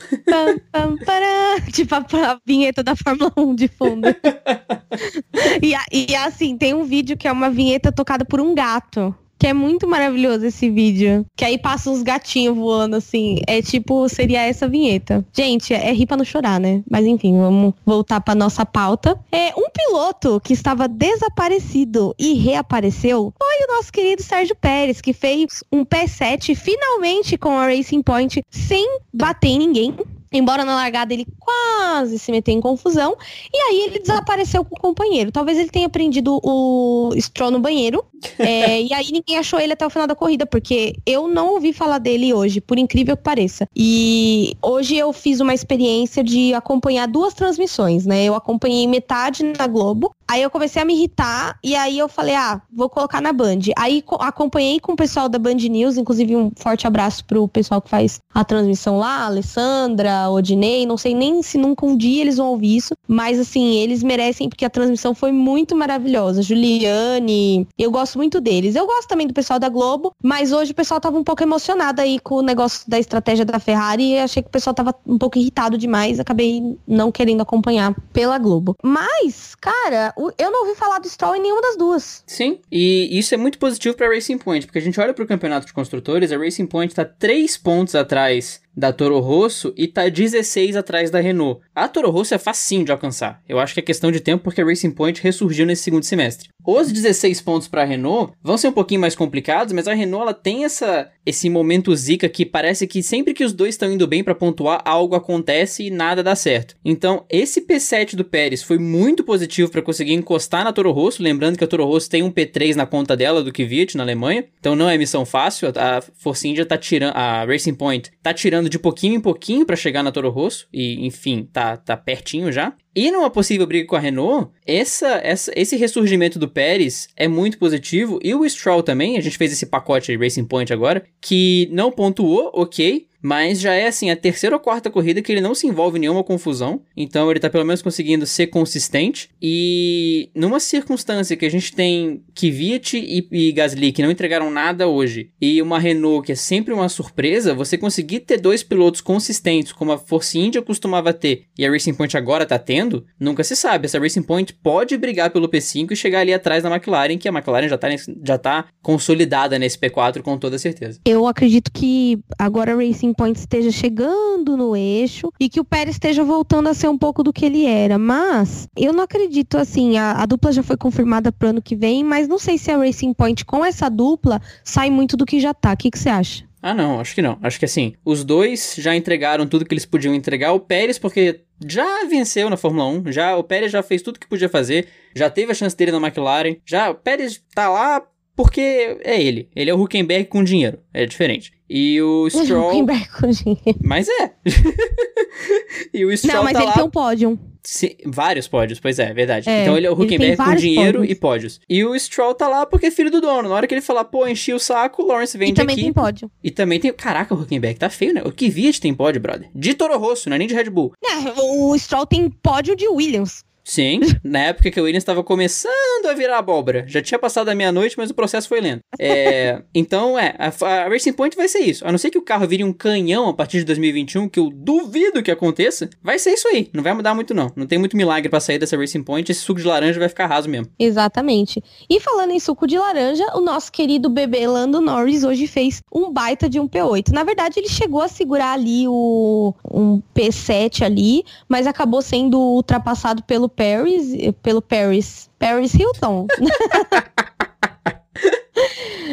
[0.72, 0.96] Pam,
[1.72, 4.08] tipo a, a, vinheta da Fórmula 1 de fundo.
[5.62, 9.14] e, e assim, tem um vídeo que é uma vinheta tocada por um gato.
[9.40, 11.24] Que é muito maravilhoso esse vídeo.
[11.34, 13.38] Que aí passa uns gatinhos voando, assim.
[13.46, 15.24] É tipo, seria essa vinheta.
[15.32, 16.82] Gente, é, rir pra não chorar, né?
[16.90, 19.18] Mas enfim, vamos voltar pra nossa pauta.
[19.32, 25.14] É, um piloto que estava desaparecido e reapareceu foi o nosso querido Sérgio Pérez, que
[25.14, 29.96] fez um P7 finalmente com a Racing Point sem bater em ninguém.
[30.32, 33.16] Embora na largada ele quase se meteu em confusão.
[33.52, 35.32] E aí ele desapareceu com o companheiro.
[35.32, 38.04] Talvez ele tenha prendido o Stroll no banheiro.
[38.38, 41.72] É, e aí ninguém achou ele até o final da corrida, porque eu não ouvi
[41.72, 43.66] falar dele hoje, por incrível que pareça.
[43.76, 48.24] E hoje eu fiz uma experiência de acompanhar duas transmissões, né?
[48.24, 50.12] Eu acompanhei metade na Globo.
[50.28, 53.58] Aí eu comecei a me irritar e aí eu falei, ah, vou colocar na Band.
[53.76, 57.90] Aí acompanhei com o pessoal da Band News, inclusive um forte abraço pro pessoal que
[57.90, 62.50] faz a transmissão lá, Alessandra, Odinei, não sei nem se nunca um dia eles vão
[62.50, 66.42] ouvir isso, mas assim, eles merecem porque a transmissão foi muito maravilhosa.
[66.42, 68.74] Juliane, eu gosto muito deles.
[68.74, 72.00] Eu gosto também do pessoal da Globo, mas hoje o pessoal tava um pouco emocionado
[72.00, 75.18] aí com o negócio da estratégia da Ferrari e achei que o pessoal tava um
[75.18, 78.76] pouco irritado demais, acabei não querendo acompanhar pela Globo.
[78.82, 82.22] Mas, cara, eu não ouvi falar do Stroll em nenhuma das duas.
[82.26, 85.28] Sim, e isso é muito positivo para Racing Point, porque a gente olha para o
[85.28, 90.08] campeonato de construtores, a Racing Point está três pontos atrás da Toro Rosso e tá
[90.08, 91.60] 16 atrás da Renault.
[91.74, 93.42] A Toro Rosso é facinho de alcançar.
[93.48, 96.48] Eu acho que é questão de tempo porque a Racing Point ressurgiu nesse segundo semestre.
[96.64, 100.22] Os 16 pontos para a Renault vão ser um pouquinho mais complicados, mas a Renault
[100.22, 104.06] ela tem essa esse momento zica que parece que sempre que os dois estão indo
[104.06, 106.74] bem para pontuar, algo acontece e nada dá certo.
[106.84, 111.56] Então, esse P7 do Pérez foi muito positivo para conseguir encostar na Toro Rosso, lembrando
[111.56, 114.74] que a Toro Rosso tem um P3 na conta dela do Kvyat na Alemanha, então
[114.74, 115.68] não é missão fácil.
[115.76, 119.76] A Force India tá tirando a Racing Point tá tirando de pouquinho em pouquinho para
[119.76, 122.74] chegar na Toro Rosso e enfim, tá tá pertinho já.
[122.94, 127.56] E numa possível briga com a Renault, essa, essa, esse ressurgimento do Pérez é muito
[127.56, 128.18] positivo.
[128.22, 132.50] E o Stroll também, a gente fez esse pacote Racing Point agora, que não pontuou,
[132.52, 135.98] ok, mas já é assim, a terceira ou quarta corrida que ele não se envolve
[135.98, 136.82] em nenhuma confusão.
[136.96, 139.30] Então ele tá pelo menos conseguindo ser consistente.
[139.40, 144.88] E numa circunstância que a gente tem Kvyat e, e Gasly que não entregaram nada
[144.88, 149.72] hoje, e uma Renault que é sempre uma surpresa, você conseguir ter dois pilotos consistentes,
[149.72, 153.54] como a Force India costumava ter e a Racing Point agora tá tendo, nunca se
[153.54, 153.86] sabe.
[153.86, 157.32] Essa Racing Point pode brigar pelo P5 e chegar ali atrás da McLaren, que a
[157.32, 157.88] McLaren já tá,
[158.24, 161.00] já tá consolidada nesse P4 com toda certeza.
[161.04, 165.64] Eu acredito que agora a Racing Racing Point esteja chegando no eixo e que o
[165.64, 167.98] Pérez esteja voltando a ser um pouco do que ele era.
[167.98, 171.76] Mas eu não acredito assim, a, a dupla já foi confirmada para o ano que
[171.76, 175.40] vem, mas não sei se a Racing Point com essa dupla sai muito do que
[175.40, 175.72] já tá.
[175.72, 176.44] O que, você acha?
[176.62, 177.38] Ah, não, acho que não.
[177.42, 180.52] Acho que assim, os dois já entregaram tudo que eles podiam entregar.
[180.52, 184.28] O Pérez, porque já venceu na Fórmula 1, já o Pérez já fez tudo que
[184.28, 188.02] podia fazer, já teve a chance dele na McLaren, já o Pérez tá lá
[188.36, 189.48] porque é ele.
[189.54, 190.80] Ele é o Huckenberg com dinheiro.
[190.94, 191.52] É diferente.
[191.72, 192.70] E o Stroll.
[192.70, 193.78] Huckenberg com dinheiro.
[193.80, 194.32] Mas é.
[195.94, 196.34] e o Stroll.
[196.38, 196.72] Não, mas tá ele lá...
[196.72, 197.38] tem um pódio.
[197.62, 199.48] Sim, vários pódios, pois é, é verdade.
[199.48, 201.16] É, então ele é o Huckenberg com dinheiro pódios.
[201.16, 201.60] e pódios.
[201.68, 203.48] E o Stroll tá lá porque é filho do dono.
[203.48, 205.60] Na hora que ele falar, pô, enchi o saco, o Lawrence vende aqui.
[205.60, 205.82] E também aqui.
[205.84, 206.30] tem pódio.
[206.42, 206.92] E também tem.
[206.92, 208.22] Caraca, o Huckenberg tá feio, né?
[208.24, 209.48] O Kvyat tem pódio, brother.
[209.54, 210.92] De Toro Rosso, não é nem de Red Bull.
[211.04, 213.44] É, o Stroll tem pódio de Williams.
[213.64, 216.84] Sim, na época que o Williams estava começando a virar abóbora.
[216.86, 218.80] Já tinha passado a meia-noite, mas o processo foi lento.
[218.98, 221.86] É, então, é, a, a, Racing Point vai ser isso.
[221.86, 224.50] A não ser que o carro vire um canhão a partir de 2021, que eu
[224.50, 226.68] duvido que aconteça, vai ser isso aí.
[226.72, 227.50] Não vai mudar muito, não.
[227.54, 229.30] Não tem muito milagre para sair dessa Racing Point.
[229.30, 230.70] Esse suco de laranja vai ficar raso mesmo.
[230.78, 231.62] Exatamente.
[231.88, 236.10] E falando em suco de laranja, o nosso querido bebê Lando Norris hoje fez um
[236.12, 237.10] baita de um P8.
[237.12, 243.22] Na verdade, ele chegou a segurar ali o um P7 ali, mas acabou sendo ultrapassado
[243.22, 246.26] pelo Paris, pelo Paris, Paris Hilton.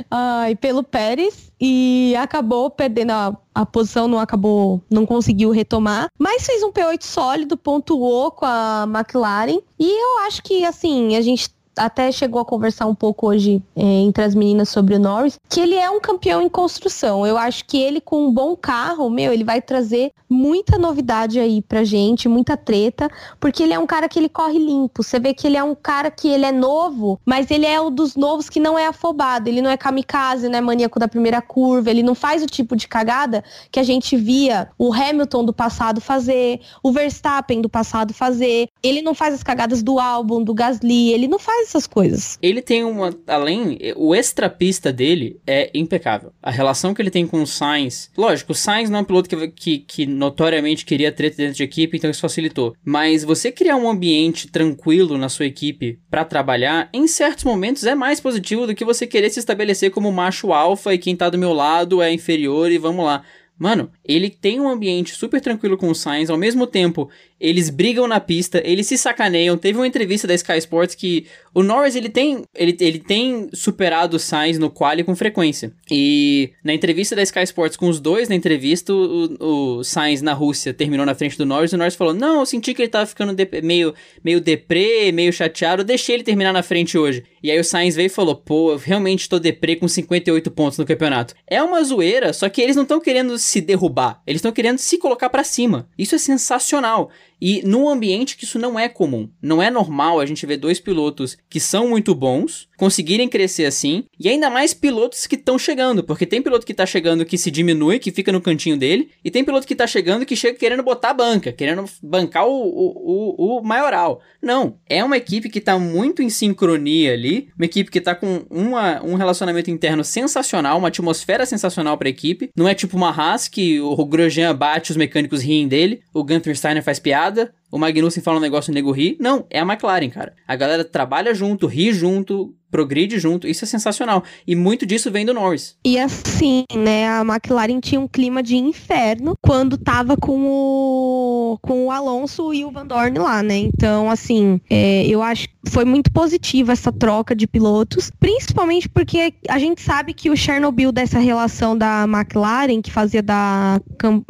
[0.09, 6.45] Ai, pelo Pérez e acabou perdendo a, a posição, não acabou, não conseguiu retomar, mas
[6.45, 9.59] fez um P8 sólido, pontuou com a McLaren.
[9.79, 13.81] E eu acho que assim, a gente até chegou a conversar um pouco hoje é,
[13.81, 17.25] entre as meninas sobre o Norris, que ele é um campeão em construção.
[17.25, 21.61] Eu acho que ele com um bom carro, meu, ele vai trazer muita novidade aí
[21.61, 23.09] pra gente, muita treta,
[23.39, 25.03] porque ele é um cara que ele corre limpo.
[25.03, 27.91] Você vê que ele é um cara que ele é novo, mas ele é um
[27.91, 31.89] dos novos que não é afobado, ele não é kamikaze, né, maníaco da primeira curva,
[31.89, 36.01] ele não faz o tipo de cagada que a gente via o Hamilton do passado
[36.01, 38.67] fazer, o Verstappen do passado fazer.
[38.83, 42.37] Ele não faz as cagadas do álbum, do Gasly, ele não faz essas coisas.
[42.41, 43.13] Ele tem uma.
[43.27, 43.77] Além.
[43.95, 46.31] O extrapista dele é impecável.
[46.41, 48.09] A relação que ele tem com o Sainz.
[48.17, 51.63] Lógico, o Sainz não é um piloto que, que, que notoriamente queria treta dentro de
[51.63, 52.75] equipe, então isso facilitou.
[52.83, 57.95] Mas você criar um ambiente tranquilo na sua equipe para trabalhar, em certos momentos é
[57.95, 61.37] mais positivo do que você querer se estabelecer como macho alfa e quem tá do
[61.37, 63.23] meu lado é inferior e vamos lá.
[63.57, 68.07] Mano, ele tem um ambiente super tranquilo com o Sainz, ao mesmo tempo eles brigam
[68.07, 69.57] na pista, eles se sacaneiam.
[69.57, 74.17] Teve uma entrevista da Sky Sports que o Norris ele tem, ele, ele tem superado
[74.17, 75.71] o Sainz no quali com frequência.
[75.89, 80.33] E na entrevista da Sky Sports com os dois na entrevista, o, o Sainz na
[80.33, 81.71] Rússia terminou na frente do Norris.
[81.71, 85.11] E o Norris falou: Não, eu senti que ele tava ficando de, meio, meio deprê,
[85.11, 85.83] meio chateado.
[85.83, 87.23] Deixei ele terminar na frente hoje.
[87.41, 90.77] E aí o Sainz veio e falou: Pô, eu realmente tô deprê com 58 pontos
[90.77, 91.35] no campeonato.
[91.45, 94.97] É uma zoeira, só que eles não estão querendo se derrubar, eles estão querendo se
[94.97, 95.87] colocar para cima.
[95.97, 97.09] Isso é sensacional.
[97.41, 99.29] E num ambiente que isso não é comum.
[99.41, 104.05] Não é normal a gente ver dois pilotos que são muito bons conseguirem crescer assim,
[104.19, 107.49] e ainda mais pilotos que estão chegando, porque tem piloto que tá chegando que se
[107.49, 110.83] diminui, que fica no cantinho dele, e tem piloto que tá chegando que chega querendo
[110.83, 114.21] botar a banca, querendo bancar o, o, o, maioral.
[114.41, 118.45] Não, é uma equipe que tá muito em sincronia ali, uma equipe que tá com
[118.49, 122.51] uma, um relacionamento interno sensacional, uma atmosfera sensacional pra equipe.
[122.55, 126.55] Não é tipo uma Haas que o Grosjean bate, os mecânicos riem dele, o Gunther
[126.55, 129.17] Steiner faz piada, temporada o Magnussen fala um negócio e o nego ri.
[129.19, 130.33] Não, é a McLaren, cara.
[130.47, 133.47] A galera trabalha junto, ri junto, progride junto.
[133.47, 134.23] Isso é sensacional.
[134.45, 135.77] E muito disso vem do Norris.
[135.83, 141.85] E assim, né, a McLaren tinha um clima de inferno quando tava com o com
[141.85, 143.57] o Alonso e o Van Dorn lá, né?
[143.57, 149.33] Então, assim, é, eu acho que foi muito positiva essa troca de pilotos, principalmente porque
[149.49, 153.81] a gente sabe que o Chernobyl dessa relação da McLaren, que fazia da,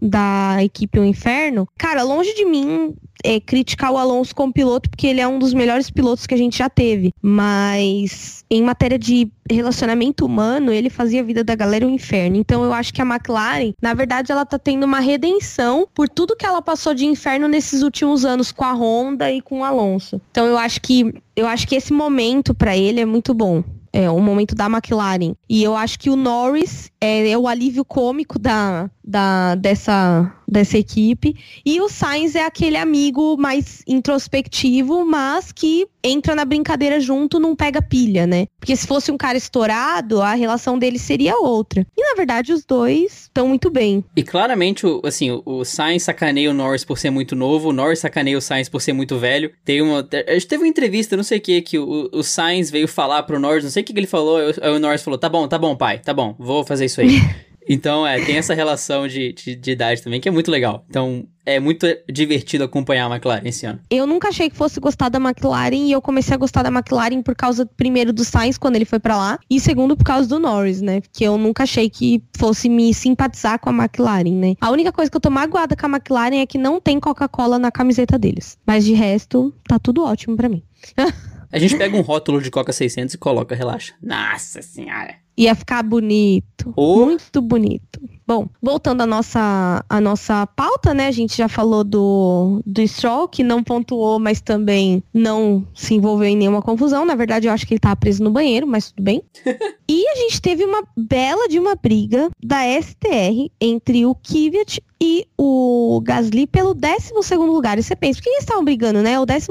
[0.02, 5.08] da equipe o inferno, cara, longe de mim é, criticar o Alonso como piloto, porque
[5.08, 7.14] ele é um dos melhores pilotos que a gente já teve.
[7.22, 12.38] Mas em matéria de relacionamento humano, ele fazia a vida da galera um inferno.
[12.38, 16.36] Então eu acho que a McLaren, na verdade, ela tá tendo uma redenção por tudo
[16.36, 20.22] que ela passou de inferno nesses últimos anos com a Honda e com o Alonso.
[20.32, 23.64] Então eu acho que eu acho que esse momento para ele é muito bom
[23.98, 25.34] é, o momento da McLaren.
[25.50, 30.78] E eu acho que o Norris é, é, o alívio cômico da, da, dessa, dessa
[30.78, 31.34] equipe.
[31.66, 37.56] E o Sainz é aquele amigo mais introspectivo, mas que entra na brincadeira junto, não
[37.56, 38.48] pega pilha, né?
[38.60, 41.86] Porque se fosse um cara estourado, a relação dele seria outra.
[41.96, 44.04] E na verdade os dois estão muito bem.
[44.16, 48.38] E claramente, assim, o Sainz sacaneia o Norris por ser muito novo, o Norris sacaneia
[48.38, 49.52] o Sainz por ser muito velho.
[49.64, 50.08] Tem uma.
[50.28, 53.24] A gente teve uma entrevista, não sei o que, que o, o Sainz veio falar
[53.24, 55.48] pro Norris, não sei o que, que ele falou, aí o Norris falou: tá bom,
[55.48, 57.22] tá bom, pai, tá bom, vou fazer isso aí.
[57.68, 60.86] Então, é, tem essa relação de, de, de, idade também, que é muito legal.
[60.90, 63.80] Então, é muito divertido acompanhar a McLaren esse ano.
[63.90, 67.22] Eu nunca achei que fosse gostar da McLaren e eu comecei a gostar da McLaren
[67.22, 70.40] por causa, primeiro, do Sainz, quando ele foi para lá, e segundo, por causa do
[70.40, 71.02] Norris, né?
[71.02, 74.56] Porque eu nunca achei que fosse me simpatizar com a McLaren, né?
[74.60, 77.58] A única coisa que eu tô magoada com a McLaren é que não tem Coca-Cola
[77.58, 78.58] na camiseta deles.
[78.66, 80.64] Mas de resto, tá tudo ótimo para mim.
[81.50, 83.94] A gente pega um rótulo de Coca 600 e coloca, relaxa.
[84.02, 85.16] Nossa senhora.
[85.38, 86.74] Ia ficar bonito.
[86.76, 87.06] Oh.
[87.06, 88.00] Muito bonito.
[88.28, 91.08] Bom, voltando à nossa, à nossa pauta, né?
[91.08, 96.28] A gente já falou do, do Stroll, que não pontuou, mas também não se envolveu
[96.28, 97.06] em nenhuma confusão.
[97.06, 99.24] Na verdade, eu acho que ele tava preso no banheiro, mas tudo bem.
[99.88, 105.26] e a gente teve uma bela de uma briga da STR entre o Kvyat e
[105.38, 107.78] o Gasly pelo 12 lugar.
[107.78, 109.18] E você pensa, por que eles estavam brigando, né?
[109.20, 109.48] O 12.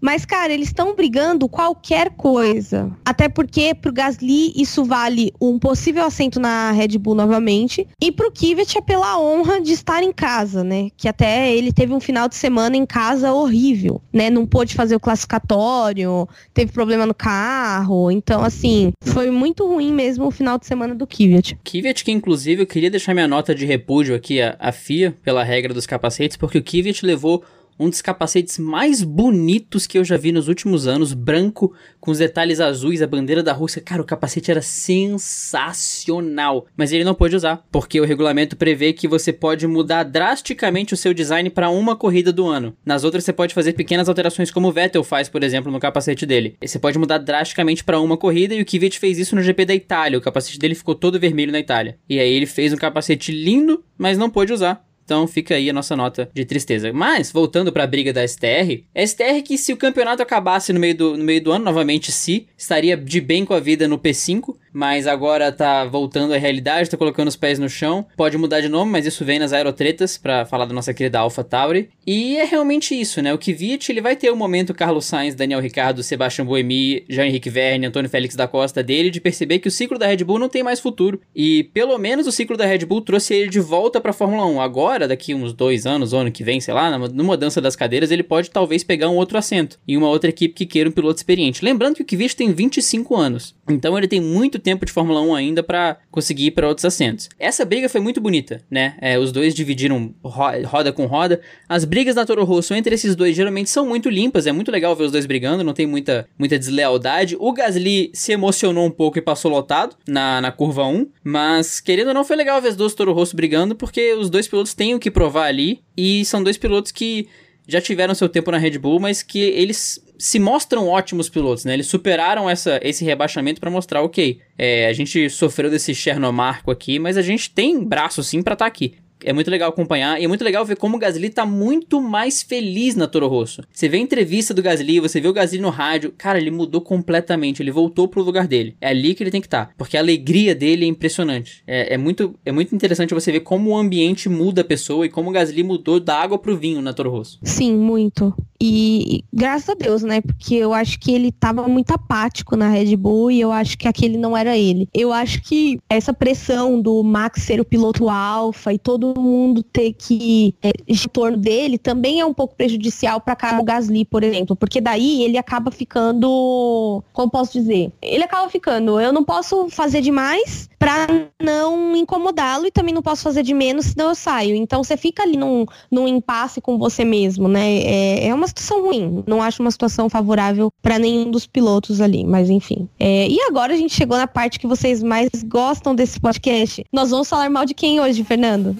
[0.00, 2.92] Mas, cara, eles estão brigando qualquer coisa.
[3.04, 7.86] Até porque pro Gasly isso vale um possível assento na Red Bull novamente.
[8.00, 10.88] E pro Kvyat é pela honra de estar em casa, né?
[10.96, 14.30] Que até ele teve um final de semana em casa horrível, né?
[14.30, 18.10] Não pôde fazer o classificatório, teve problema no carro.
[18.10, 21.58] Então, assim, foi muito ruim mesmo o final de semana do Kvyat.
[21.64, 25.72] Kvyat, que inclusive eu queria deixar minha nota de repúdio aqui a FIA pela regra
[25.72, 27.44] dos capacetes, porque o Kvyat levou
[27.78, 32.18] um dos capacetes mais bonitos que eu já vi nos últimos anos, branco, com os
[32.18, 33.82] detalhes azuis, a bandeira da Rússia.
[33.82, 39.08] Cara, o capacete era sensacional, mas ele não pôde usar, porque o regulamento prevê que
[39.08, 42.76] você pode mudar drasticamente o seu design para uma corrida do ano.
[42.84, 46.26] Nas outras você pode fazer pequenas alterações, como o Vettel faz, por exemplo, no capacete
[46.26, 46.56] dele.
[46.64, 49.74] Você pode mudar drasticamente para uma corrida e o Kvyat fez isso no GP da
[49.74, 50.18] Itália.
[50.18, 51.98] O capacete dele ficou todo vermelho na Itália.
[52.08, 54.83] E aí ele fez um capacete lindo, mas não pôde usar.
[55.04, 56.92] Então fica aí a nossa nota de tristeza.
[56.92, 60.80] Mas, voltando para a briga da STR, a STR que se o campeonato acabasse no
[60.80, 63.98] meio, do, no meio do ano, novamente se, estaria de bem com a vida no
[63.98, 68.06] P5, mas agora tá voltando à realidade, tá colocando os pés no chão.
[68.16, 71.44] Pode mudar de nome, mas isso vem nas aerotretas, para falar da nossa querida Alpha
[71.44, 71.90] Tauri.
[72.06, 73.32] E é realmente isso, né?
[73.32, 77.48] O Kvyat, ele vai ter o um momento Carlos Sainz, Daniel Ricciardo, Sebastian Buemi, Jean-Henrique
[77.48, 80.48] Verne, Antônio Félix da Costa dele, de perceber que o ciclo da Red Bull não
[80.48, 81.20] tem mais futuro.
[81.34, 84.60] E pelo menos o ciclo da Red Bull trouxe ele de volta pra Fórmula 1.
[84.60, 88.22] Agora, daqui uns dois anos, ano que vem, sei lá, numa dança das cadeiras, ele
[88.22, 91.64] pode talvez pegar um outro assento em uma outra equipe que queira um piloto experiente.
[91.64, 93.54] Lembrando que o Kvyat tem 25 anos.
[93.68, 97.28] Então ele tem muito tempo de Fórmula 1 ainda para conseguir ir para outros assentos.
[97.38, 98.96] Essa briga foi muito bonita, né?
[99.00, 101.40] É, os dois dividiram ro roda com roda.
[101.68, 104.94] As brigas da Toro Rosso entre esses dois geralmente são muito limpas, é muito legal
[104.94, 107.36] ver os dois brigando, não tem muita, muita deslealdade.
[107.38, 112.08] O Gasly se emocionou um pouco e passou lotado na, na curva 1, mas querendo
[112.08, 114.83] ou não, foi legal ver os dois Toro Rosso brigando, porque os dois pilotos têm
[114.92, 117.28] o que provar ali, e são dois pilotos que
[117.66, 121.72] já tiveram seu tempo na Red Bull, mas que eles se mostram ótimos pilotos, né?
[121.72, 126.98] Eles superaram essa, esse rebaixamento para mostrar, ok, é, a gente sofreu desse Chernomarco aqui,
[126.98, 130.24] mas a gente tem braço sim para estar tá aqui é muito legal acompanhar e
[130.24, 133.62] é muito legal ver como o Gasly tá muito mais feliz na Toro Rosso.
[133.72, 136.80] Você vê a entrevista do Gasly, você vê o Gasly no rádio, cara, ele mudou
[136.80, 138.76] completamente, ele voltou pro lugar dele.
[138.80, 141.62] É ali que ele tem que estar, tá, porque a alegria dele é impressionante.
[141.66, 145.08] É, é, muito, é muito interessante você ver como o ambiente muda a pessoa e
[145.08, 147.38] como o Gasly mudou da água pro vinho na Toro Rosso.
[147.42, 148.34] Sim, muito.
[148.60, 150.20] E, graças a Deus, né?
[150.20, 153.86] Porque eu acho que ele tava muito apático na Red Bull e eu acho que
[153.86, 154.88] aquele não era ele.
[154.94, 159.92] Eu acho que essa pressão do Max ser o piloto alfa e todo mundo ter
[159.92, 164.56] que é, em torno dele também é um pouco prejudicial para Carlo Gasly, por exemplo,
[164.56, 170.00] porque daí ele acaba ficando, como posso dizer, ele acaba ficando, eu não posso fazer
[170.00, 171.06] demais para
[171.42, 174.54] não incomodá-lo e também não posso fazer de menos, senão eu saio.
[174.54, 177.78] Então você fica ali num, num impasse com você mesmo, né?
[177.78, 179.24] É, é uma situação ruim.
[179.26, 182.86] Não acho uma situação favorável para nenhum dos pilotos ali, mas enfim.
[183.00, 186.84] É, e agora a gente chegou na parte que vocês mais gostam desse podcast.
[186.92, 188.76] Nós vamos falar mal de quem hoje, Fernando?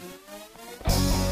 [0.87, 1.24] Thank you.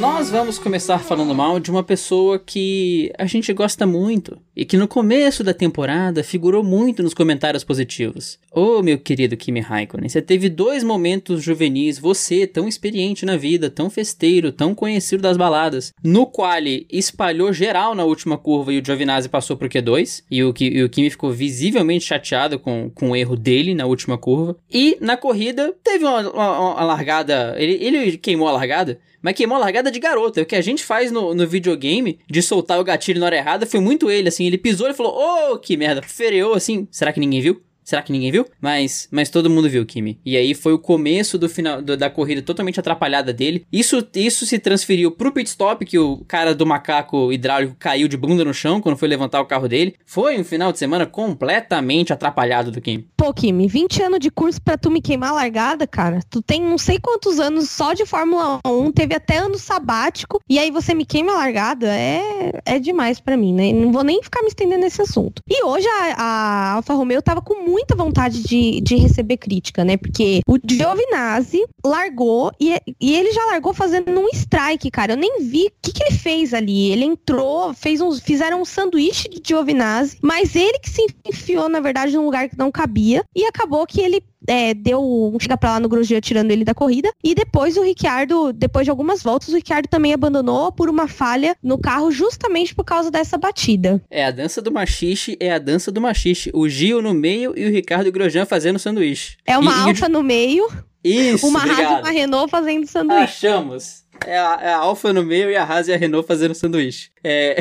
[0.00, 4.78] Nós vamos começar falando mal de uma pessoa que a gente gosta muito e que
[4.78, 8.38] no começo da temporada figurou muito nos comentários positivos.
[8.50, 13.36] Ô oh, meu querido Kimi Raikkonen, você teve dois momentos juvenis, você tão experiente na
[13.36, 16.50] vida, tão festeiro, tão conhecido das baladas, no qual
[16.90, 20.88] espalhou geral na última curva e o Giovinazzi passou pro Q2 e o, e o
[20.88, 24.56] Kimi ficou visivelmente chateado com, com o erro dele na última curva.
[24.72, 29.56] E na corrida teve uma, uma, uma largada, ele, ele queimou a largada, mas queimou
[29.56, 30.40] a largada de garoto.
[30.40, 33.36] É o que a gente faz no, no videogame de soltar o gatilho na hora
[33.36, 34.46] errada foi muito ele, assim.
[34.46, 36.02] Ele pisou e falou, ô, oh, que merda.
[36.02, 36.88] Freou, assim.
[36.90, 37.62] Será que ninguém viu?
[37.90, 38.46] Será que ninguém viu?
[38.60, 40.20] Mas, mas todo mundo viu, Kimi.
[40.24, 43.66] E aí foi o começo do final do, da corrida totalmente atrapalhada dele.
[43.72, 48.16] Isso, isso se transferiu pro pit stop, que o cara do macaco hidráulico caiu de
[48.16, 49.96] bunda no chão quando foi levantar o carro dele.
[50.06, 53.08] Foi um final de semana completamente atrapalhado do Kimi.
[53.16, 56.20] Pô, Kimi, 20 anos de curso pra tu me queimar a largada, cara.
[56.30, 60.60] Tu tem não sei quantos anos só de Fórmula 1, teve até ano sabático, e
[60.60, 61.88] aí você me queima a largada.
[61.88, 63.72] É, é demais para mim, né?
[63.72, 65.42] Não vou nem ficar me estendendo nesse assunto.
[65.50, 69.84] E hoje a, a Alfa Romeo tava com muito muita vontade de, de receber crítica,
[69.84, 69.96] né?
[69.96, 75.14] Porque o Giovinazzi largou e, e ele já largou fazendo um strike, cara.
[75.14, 76.92] Eu nem vi o que, que ele fez ali.
[76.92, 81.80] Ele entrou, fez uns, fizeram um sanduíche de Giovinazzi, mas ele que se enfiou, na
[81.80, 85.72] verdade, num lugar que não cabia e acabou que ele é, deu um chega pra
[85.72, 87.12] lá no Grosjean tirando ele da corrida.
[87.22, 91.56] E depois o Ricciardo, depois de algumas voltas, o Ricciardo também abandonou por uma falha
[91.62, 94.02] no carro justamente por causa dessa batida.
[94.10, 96.50] É a dança do machixe, é a dança do machixe.
[96.54, 99.36] O Gio no meio e o Ricardo Grosjean fazendo sanduíche.
[99.46, 100.12] É uma e, Alfa e o...
[100.12, 100.68] no meio.
[101.02, 101.80] Isso, Uma obrigado.
[101.80, 103.22] Haas e uma Renault fazendo sanduíche.
[103.22, 104.04] Achamos.
[104.26, 107.10] É a, é a Alfa no meio e a Haas e a Renault fazendo sanduíche.
[107.24, 107.56] É...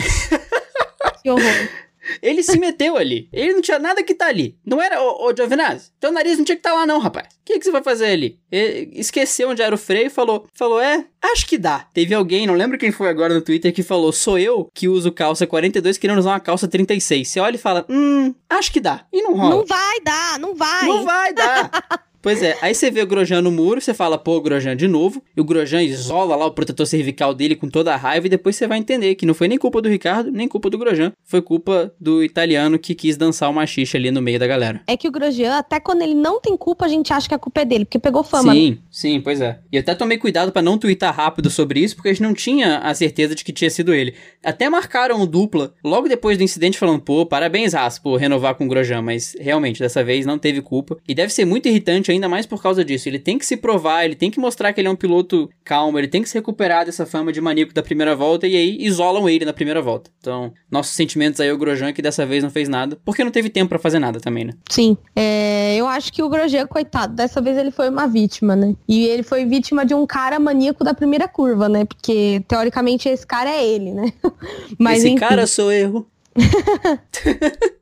[1.22, 1.70] Que horror.
[2.22, 3.30] Ele se meteu ali.
[3.32, 4.58] Ele não tinha nada que tá ali.
[4.66, 7.28] Não era, ô, ô Giovinazzi, teu nariz não tinha que estar tá lá não, rapaz.
[7.28, 8.40] O que, que você vai fazer ali?
[8.52, 11.86] Ele esqueceu onde era o freio e falou, falou, é, acho que dá.
[11.94, 15.12] Teve alguém, não lembro quem foi agora no Twitter, que falou, sou eu que uso
[15.12, 17.28] calça 42 querendo usar uma calça 36.
[17.28, 19.06] Você olha e fala, hum, acho que dá.
[19.12, 19.56] E não rola.
[19.56, 20.86] Não vai dar, não vai.
[20.86, 21.72] Não vai dar.
[22.30, 25.20] Pois é, aí você vê o Grosjean no muro, você fala, pô, Grosjean de novo,
[25.36, 28.56] e o Grosjean isola lá o protetor cervical dele com toda a raiva, e depois
[28.56, 31.42] você vai entender que não foi nem culpa do Ricardo, nem culpa do Grosjean, foi
[31.42, 34.80] culpa do italiano que quis dançar uma xixa ali no meio da galera.
[34.86, 37.40] É que o Grosjean, até quando ele não tem culpa, a gente acha que a
[37.40, 38.54] culpa é dele, porque pegou fama.
[38.54, 39.58] Sim, sim, pois é.
[39.72, 42.36] E eu até tomei cuidado para não twittar rápido sobre isso, porque a gente não
[42.36, 44.14] tinha a certeza de que tinha sido ele.
[44.46, 48.66] Até marcaram o dupla logo depois do incidente falando, pô, parabéns, Haas, por renovar com
[48.66, 50.96] o Grosjean, mas realmente, dessa vez não teve culpa.
[51.08, 53.08] E deve ser muito irritante ainda mais por causa disso.
[53.08, 55.98] Ele tem que se provar, ele tem que mostrar que ele é um piloto calmo,
[55.98, 59.30] ele tem que se recuperar dessa fama de maníaco da primeira volta e aí isolam
[59.30, 60.12] ele na primeira volta.
[60.20, 63.50] Então, nossos sentimentos aí ao Grosjean que dessa vez não fez nada, porque não teve
[63.50, 64.54] tempo para fazer nada também, né?
[64.70, 64.98] Sim.
[65.16, 68.76] É, eu acho que o Grosjean, coitado, dessa vez ele foi uma vítima, né?
[68.88, 71.86] E ele foi vítima de um cara maníaco da primeira curva, né?
[71.86, 74.12] Porque teoricamente esse cara é ele, né?
[74.78, 75.20] Mas esse enfim.
[75.20, 76.06] cara sou eu.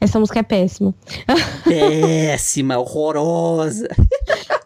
[0.00, 0.94] Essa música é péssima.
[1.64, 3.88] Péssima, horrorosa.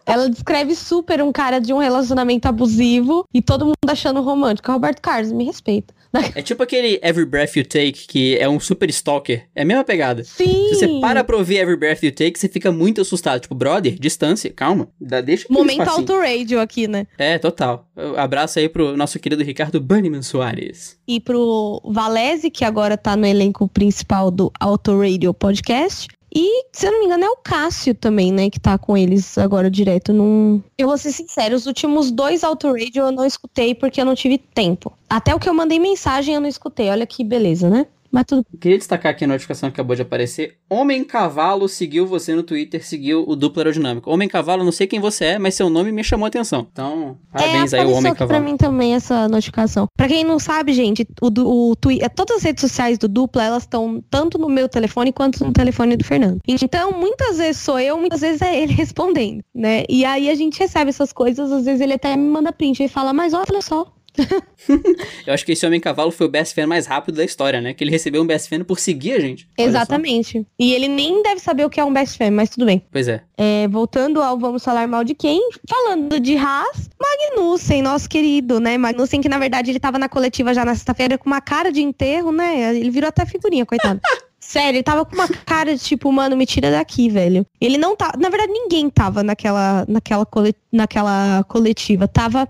[0.05, 4.71] Ela descreve super um cara de um relacionamento abusivo e todo mundo achando romântico.
[4.71, 5.93] Roberto Carlos, me respeita.
[6.35, 9.45] É tipo aquele Every Breath You Take, que é um super stalker.
[9.55, 10.23] É a mesma pegada.
[10.23, 10.69] Sim.
[10.69, 13.41] Se você para pra ouvir Every Breath You Take, você fica muito assustado.
[13.41, 14.87] Tipo, brother, distância, calma.
[14.99, 17.07] Dá, deixa Momento auto-radio aqui, né?
[17.17, 17.87] É, total.
[18.15, 20.97] Abraço aí pro nosso querido Ricardo Bunnyman Soares.
[21.07, 26.07] E pro Valese, que agora tá no elenco principal do Auto Radio Podcast.
[26.33, 29.37] E, se eu não me engano, é o Cássio também, né, que tá com eles
[29.37, 30.11] agora direto.
[30.11, 30.61] Num...
[30.77, 34.37] Eu vou ser sincero, os últimos dois Radio eu não escutei porque eu não tive
[34.37, 34.91] tempo.
[35.09, 36.89] Até o que eu mandei mensagem eu não escutei.
[36.89, 37.87] Olha que beleza, né?
[38.11, 38.45] Mas tudo.
[38.59, 40.57] Queria destacar aqui a notificação que acabou de aparecer.
[40.69, 44.09] Homem Cavalo seguiu você no Twitter, seguiu o duplo aerodinâmico.
[44.09, 46.67] Homem Cavalo, não sei quem você é, mas seu nome me chamou a atenção.
[46.71, 48.27] Então, parabéns é, aí, o Homem Cavalo.
[48.27, 49.87] pra mim também essa notificação.
[49.95, 53.43] Pra quem não sabe, gente, o, o, o Twitter, todas as redes sociais do dupla,
[53.43, 56.39] elas estão tanto no meu telefone quanto no telefone do Fernando.
[56.47, 59.83] Então, muitas vezes sou eu, muitas vezes é ele respondendo, né?
[59.89, 62.87] E aí a gente recebe essas coisas, às vezes ele até me manda print e
[62.87, 63.85] fala, mas olha só,
[65.25, 67.73] Eu acho que esse Homem Cavalo foi o best fan mais rápido da história, né?
[67.73, 69.47] Que ele recebeu um best fan por seguir a gente.
[69.57, 70.45] Exatamente.
[70.59, 72.83] E ele nem deve saber o que é um best fan, mas tudo bem.
[72.91, 73.21] Pois é.
[73.37, 73.67] é.
[73.67, 78.77] Voltando ao Vamos Falar Mal de Quem, falando de Haas, Magnussen, nosso querido, né?
[78.77, 81.81] Magnussen, que na verdade ele tava na coletiva já na sexta-feira com uma cara de
[81.81, 82.75] enterro, né?
[82.75, 83.99] Ele virou até figurinha, coitado.
[84.47, 87.45] Sério, ele tava com uma cara de tipo, mano, me tira daqui, velho.
[87.59, 88.13] Ele não tá.
[88.17, 92.07] Na verdade, ninguém tava naquela, naquela, colet, naquela coletiva.
[92.07, 92.47] Tava.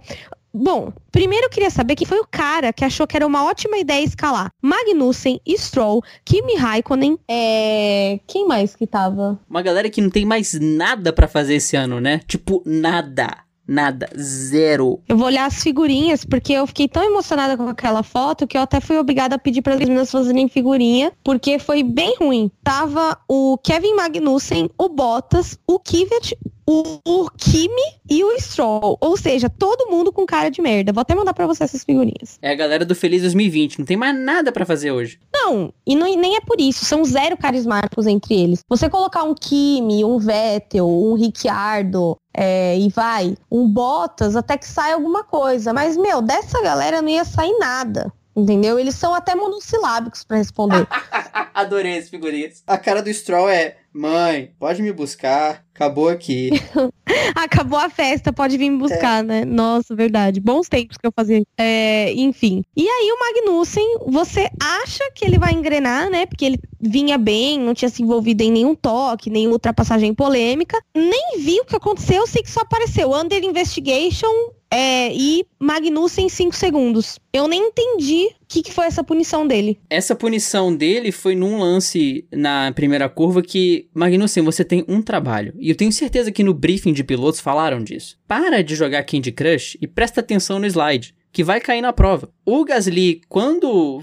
[0.57, 3.77] Bom, primeiro eu queria saber quem foi o cara que achou que era uma ótima
[3.77, 8.19] ideia escalar Magnussen, Stroll, Kimi Raikkonen, é...
[8.25, 9.39] quem mais que tava?
[9.47, 12.21] Uma galera que não tem mais nada para fazer esse ano, né?
[12.27, 13.47] Tipo, nada.
[13.67, 14.07] Nada.
[14.17, 15.01] Zero.
[15.09, 18.61] Eu vou olhar as figurinhas, porque eu fiquei tão emocionada com aquela foto que eu
[18.61, 22.49] até fui obrigada a pedir para as meninas fazerem figurinha, porque foi bem ruim.
[22.63, 26.37] Tava o Kevin Magnussen, o Bottas, o Kivet,
[26.67, 27.71] o, o Kimi
[28.09, 28.97] e o Stroll.
[28.99, 30.91] Ou seja, todo mundo com cara de merda.
[30.91, 32.37] Vou até mandar para você essas figurinhas.
[32.41, 33.79] É a galera do Feliz 2020.
[33.79, 35.17] Não tem mais nada para fazer hoje.
[35.33, 36.83] Não, e não, nem é por isso.
[36.83, 38.59] São zero carismáticos entre eles.
[38.67, 44.67] Você colocar um Kimi, um Vettel, um Ricciardo, é, e vai, um Bottas, até que
[44.67, 45.71] sai alguma coisa.
[45.71, 48.11] Mas, meu, dessa galera não ia sair nada.
[48.37, 48.77] Entendeu?
[48.77, 50.87] Eles são até monossilábicos para responder.
[51.55, 52.61] Adorei as figurinhas.
[52.67, 55.65] A cara do Stroll é: Mãe, pode me buscar.
[55.73, 56.51] Acabou aqui.
[57.35, 59.23] Acabou a festa, pode vir me buscar, é.
[59.23, 59.45] né?
[59.45, 60.39] Nossa, verdade.
[60.39, 61.41] Bons tempos que eu fazia.
[61.57, 62.63] É, enfim.
[62.75, 66.27] E aí o Magnussen, você acha que ele vai engrenar, né?
[66.27, 70.79] Porque ele vinha bem, não tinha se envolvido em nenhum toque, nenhuma ultrapassagem polêmica.
[70.95, 76.29] Nem vi o que aconteceu, sei que só apareceu Under Investigation é, e Magnussen em
[76.29, 77.19] 5 segundos.
[77.31, 79.79] Eu nem entendi o que, que, foi essa punição dele.
[79.89, 85.53] Essa punição dele foi num lance na primeira curva que, Magnussen, você tem um trabalho.
[85.59, 88.17] E eu tenho certeza que no briefing de pilotos falaram disso.
[88.27, 92.29] Para de jogar Candy Crush e presta atenção no slide que vai cair na prova.
[92.45, 94.01] O Gasly, quando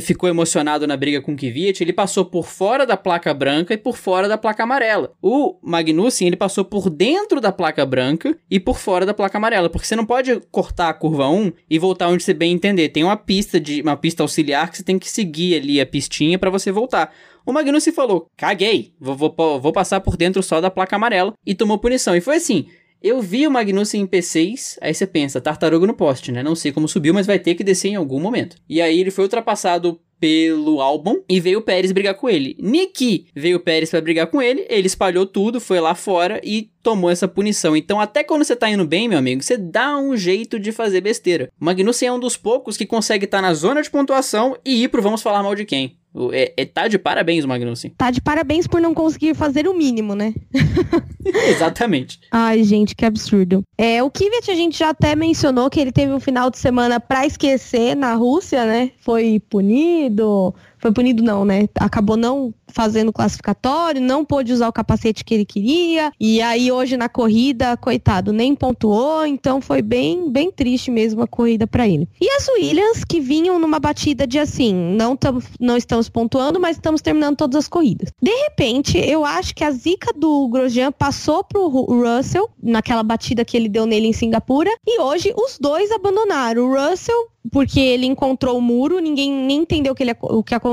[0.00, 3.78] ficou emocionado na briga com o Kvyat, ele passou por fora da placa branca e
[3.78, 5.12] por fora da placa amarela.
[5.22, 9.70] O Magnussen, ele passou por dentro da placa branca e por fora da placa amarela,
[9.70, 12.88] porque você não pode cortar a curva 1 e voltar onde você bem entender.
[12.88, 16.38] Tem uma pista de uma pista auxiliar que você tem que seguir ali a pistinha
[16.38, 17.12] para você voltar.
[17.44, 21.54] O Magnussen falou: "Caguei, vou, vou, vou passar por dentro só da placa amarela" e
[21.54, 22.16] tomou punição.
[22.16, 22.66] E foi assim,
[23.02, 26.42] eu vi o Magnussen em P6, aí você pensa, tartaruga no poste, né?
[26.42, 28.56] Não sei como subiu, mas vai ter que descer em algum momento.
[28.68, 32.56] E aí ele foi ultrapassado pelo álbum e veio o Pérez brigar com ele.
[32.58, 36.68] Nick veio o Pérez para brigar com ele, ele espalhou tudo, foi lá fora e
[36.82, 37.76] tomou essa punição.
[37.76, 41.00] Então, até quando você tá indo bem, meu amigo, você dá um jeito de fazer
[41.00, 41.48] besteira.
[41.60, 44.88] Magnussen é um dos poucos que consegue estar tá na zona de pontuação e ir
[44.88, 45.96] pro vamos falar mal de quem.
[46.32, 47.92] É, é, tá de parabéns Magnussen.
[47.96, 50.32] Tá de parabéns por não conseguir fazer o mínimo, né?
[51.50, 52.20] Exatamente.
[52.30, 53.62] Ai, gente, que absurdo.
[53.76, 56.98] É, o Kvyat a gente já até mencionou que ele teve um final de semana
[56.98, 58.92] pra esquecer na Rússia, né?
[58.98, 61.68] Foi punido, ど、foi punido não, né?
[61.76, 66.12] Acabou não fazendo classificatório, não pôde usar o capacete que ele queria.
[66.20, 71.26] E aí hoje na corrida, coitado, nem pontuou, então foi bem, bem triste mesmo a
[71.26, 72.08] corrida para ele.
[72.20, 76.76] E as Williams que vinham numa batida de assim, não tam, não estamos pontuando, mas
[76.76, 78.12] estamos terminando todas as corridas.
[78.20, 83.56] De repente, eu acho que a zica do Grosjean passou pro Russell naquela batida que
[83.56, 86.66] ele deu nele em Singapura e hoje os dois abandonaram.
[86.66, 90.54] O Russell porque ele encontrou o muro, ninguém nem entendeu o que, ele, o que
[90.54, 90.65] aconteceu.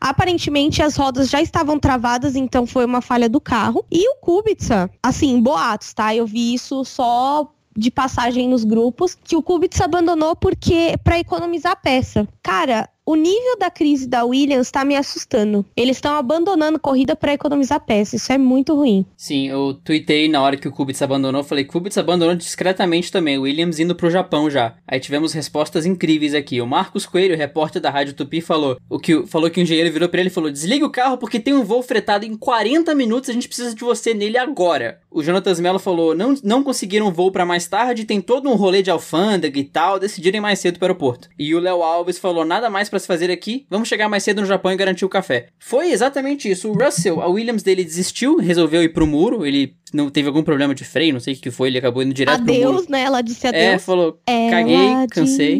[0.00, 3.84] Aparentemente as rodas já estavam travadas, então foi uma falha do carro.
[3.90, 6.14] E o Kubica, assim, boatos, tá?
[6.14, 11.80] Eu vi isso só de passagem nos grupos que o Kubica abandonou porque para economizar
[11.80, 12.28] peça.
[12.42, 15.66] Cara, o nível da crise da Williams está me assustando.
[15.76, 18.14] Eles estão abandonando corrida para economizar peça.
[18.14, 19.04] Isso é muito ruim.
[19.16, 21.42] Sim, eu tuitei na hora que o Kubica abandonou.
[21.42, 23.36] Falei, Kubica abandonou discretamente também.
[23.36, 24.76] Williams indo pro Japão já.
[24.86, 26.60] Aí tivemos respostas incríveis aqui.
[26.60, 30.08] O Marcos Coelho, repórter da Rádio Tupi, falou o que, falou que o engenheiro virou
[30.08, 33.28] para ele e falou: desliga o carro porque tem um voo fretado em 40 minutos.
[33.28, 35.00] A gente precisa de você nele agora.
[35.10, 38.04] O Jonatas Mello falou: não, não conseguiram voo para mais tarde.
[38.04, 39.98] Tem todo um rolê de alfândega e tal.
[39.98, 41.28] Decidirem mais cedo para o aeroporto.
[41.36, 44.40] E o Léo Alves falou: nada mais para se fazer aqui, vamos chegar mais cedo
[44.40, 45.48] no Japão e garantir o café.
[45.58, 46.70] Foi exatamente isso.
[46.70, 50.74] O Russell, a Williams dele desistiu, resolveu ir pro muro, ele não teve algum problema
[50.74, 52.86] de freio, não sei o que foi, ele acabou indo direto adeus, pro muro.
[52.90, 53.02] né?
[53.02, 53.64] Ela disse adeus.
[53.64, 55.58] É, falou, caguei, Ela cansei.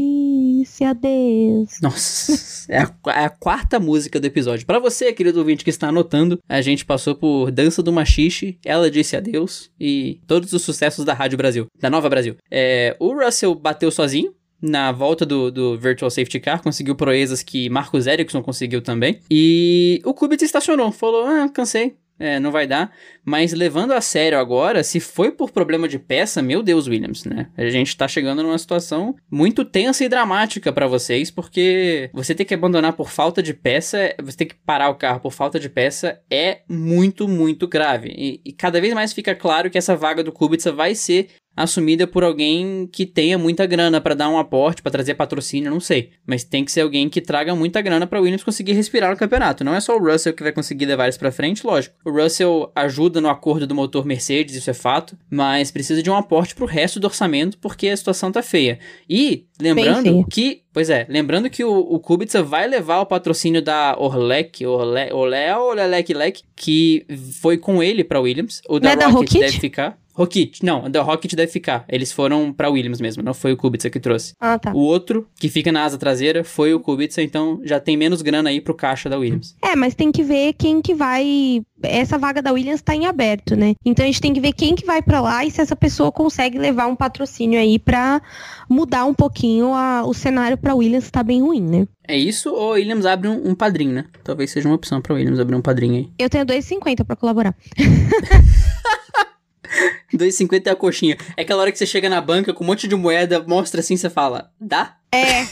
[0.60, 1.80] Disse adeus.
[1.80, 4.66] Nossa, é a, é a quarta música do episódio.
[4.66, 8.90] Para você, querido ouvinte que está anotando, a gente passou por Dança do Machixe, Ela
[8.90, 12.36] Disse Adeus e todos os sucessos da Rádio Brasil, da Nova Brasil.
[12.50, 17.68] É, o Russell bateu sozinho, na volta do, do Virtual Safety Car, conseguiu proezas que
[17.70, 19.20] Marcos Ericsson conseguiu também.
[19.30, 21.96] E o Kubica estacionou, falou: Ah, cansei.
[22.18, 22.92] é, não vai dar.
[23.24, 27.48] Mas levando a sério agora, se foi por problema de peça, meu Deus, Williams, né?
[27.56, 32.44] A gente tá chegando numa situação muito tensa e dramática para vocês, porque você ter
[32.44, 35.70] que abandonar por falta de peça, você ter que parar o carro por falta de
[35.70, 38.12] peça é muito, muito grave.
[38.14, 42.06] E, e cada vez mais fica claro que essa vaga do Kubica vai ser assumida
[42.06, 46.10] por alguém que tenha muita grana para dar um aporte, para trazer patrocínio, não sei.
[46.26, 49.64] Mas tem que ser alguém que traga muita grana para Williams conseguir respirar no campeonato.
[49.64, 51.96] Não é só o Russell que vai conseguir levar eles para frente, lógico.
[52.04, 56.16] O Russell ajuda no acordo do motor Mercedes, isso é fato, mas precisa de um
[56.16, 58.78] aporte pro resto do orçamento porque a situação tá feia.
[59.08, 63.96] E lembrando que, pois é, lembrando que o, o Kubica vai levar o patrocínio da
[63.98, 67.06] Orlec, Orle, Orle ou Lelec Lec, que
[67.40, 68.62] foi com ele para Williams.
[68.68, 69.98] O da, é Rocket da deve ficar.
[70.20, 71.86] Rocket, não, da Rocket deve ficar.
[71.88, 74.34] Eles foram pra Williams mesmo, não foi o Kubica que trouxe.
[74.38, 74.70] Ah, tá.
[74.74, 78.50] O outro, que fica na asa traseira, foi o Kubica, então já tem menos grana
[78.50, 79.56] aí pro caixa da Williams.
[79.62, 81.62] É, mas tem que ver quem que vai.
[81.82, 83.72] Essa vaga da Williams tá em aberto, né?
[83.82, 86.12] Então a gente tem que ver quem que vai para lá e se essa pessoa
[86.12, 88.20] consegue levar um patrocínio aí pra
[88.68, 90.04] mudar um pouquinho a...
[90.04, 91.88] o cenário pra Williams tá bem ruim, né?
[92.06, 94.04] É isso ou Williams abre um, um padrinho, né?
[94.22, 96.10] Talvez seja uma opção pra Williams abrir um padrinho aí.
[96.18, 97.56] Eu tenho 2,50 para colaborar.
[100.12, 101.16] 2,50 é a coxinha.
[101.36, 103.96] É aquela hora que você chega na banca com um monte de moeda, mostra assim,
[103.96, 104.96] você fala, dá?
[105.12, 105.46] É.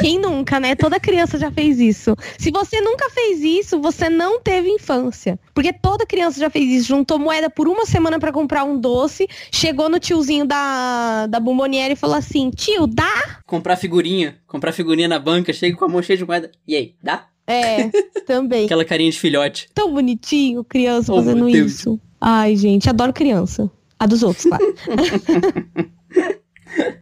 [0.00, 0.76] Quem nunca, né?
[0.76, 2.14] Toda criança já fez isso.
[2.38, 5.38] Se você nunca fez isso, você não teve infância.
[5.52, 6.88] Porque toda criança já fez isso.
[6.88, 11.94] Juntou moeda por uma semana para comprar um doce, chegou no tiozinho da, da bomboniere
[11.94, 13.40] e falou assim: tio, dá?
[13.44, 14.38] Comprar figurinha.
[14.46, 16.52] Comprar figurinha na banca, chega com a mão cheia de moeda.
[16.66, 17.26] E aí, dá?
[17.44, 17.88] É,
[18.26, 18.66] também.
[18.66, 19.68] Aquela carinha de filhote.
[19.74, 21.98] Tão bonitinho, criança oh, fazendo isso.
[22.20, 23.70] Ai, gente, adoro criança.
[23.98, 24.64] A dos outros, claro.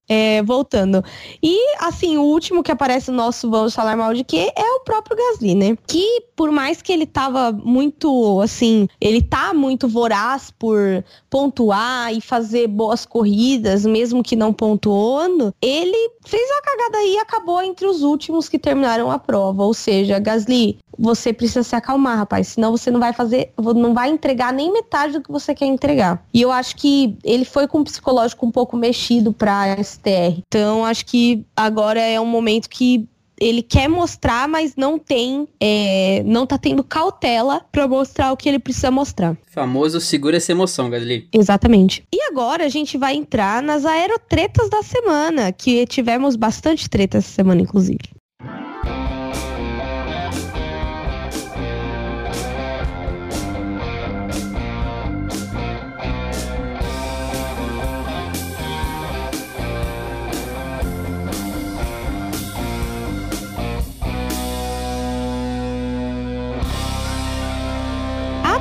[0.09, 1.03] É, voltando.
[1.43, 4.81] E, assim, o último que aparece no nosso Vamos Falar Mal de Quê é o
[4.81, 5.77] próprio Gasly, né?
[5.87, 12.21] Que, por mais que ele tava muito, assim, ele tá muito voraz por pontuar e
[12.21, 17.87] fazer boas corridas, mesmo que não pontuando, ele fez uma cagada aí e acabou entre
[17.87, 19.65] os últimos que terminaram a prova.
[19.65, 22.49] Ou seja, Gasly, você precisa se acalmar, rapaz.
[22.49, 26.25] Senão você não vai fazer, não vai entregar nem metade do que você quer entregar.
[26.33, 30.41] E eu acho que ele foi com o psicológico um pouco mexido pra STR.
[30.47, 33.09] Então, acho que agora é um momento que
[33.41, 38.49] ele quer mostrar, mas não tem, é, não tá tendo cautela para mostrar o que
[38.49, 39.37] ele precisa mostrar.
[39.51, 41.29] Famoso segura essa emoção, Gasly.
[41.33, 42.05] Exatamente.
[42.13, 47.29] E agora a gente vai entrar nas aerotretas da semana, que tivemos bastante treta essa
[47.29, 48.16] semana, inclusive.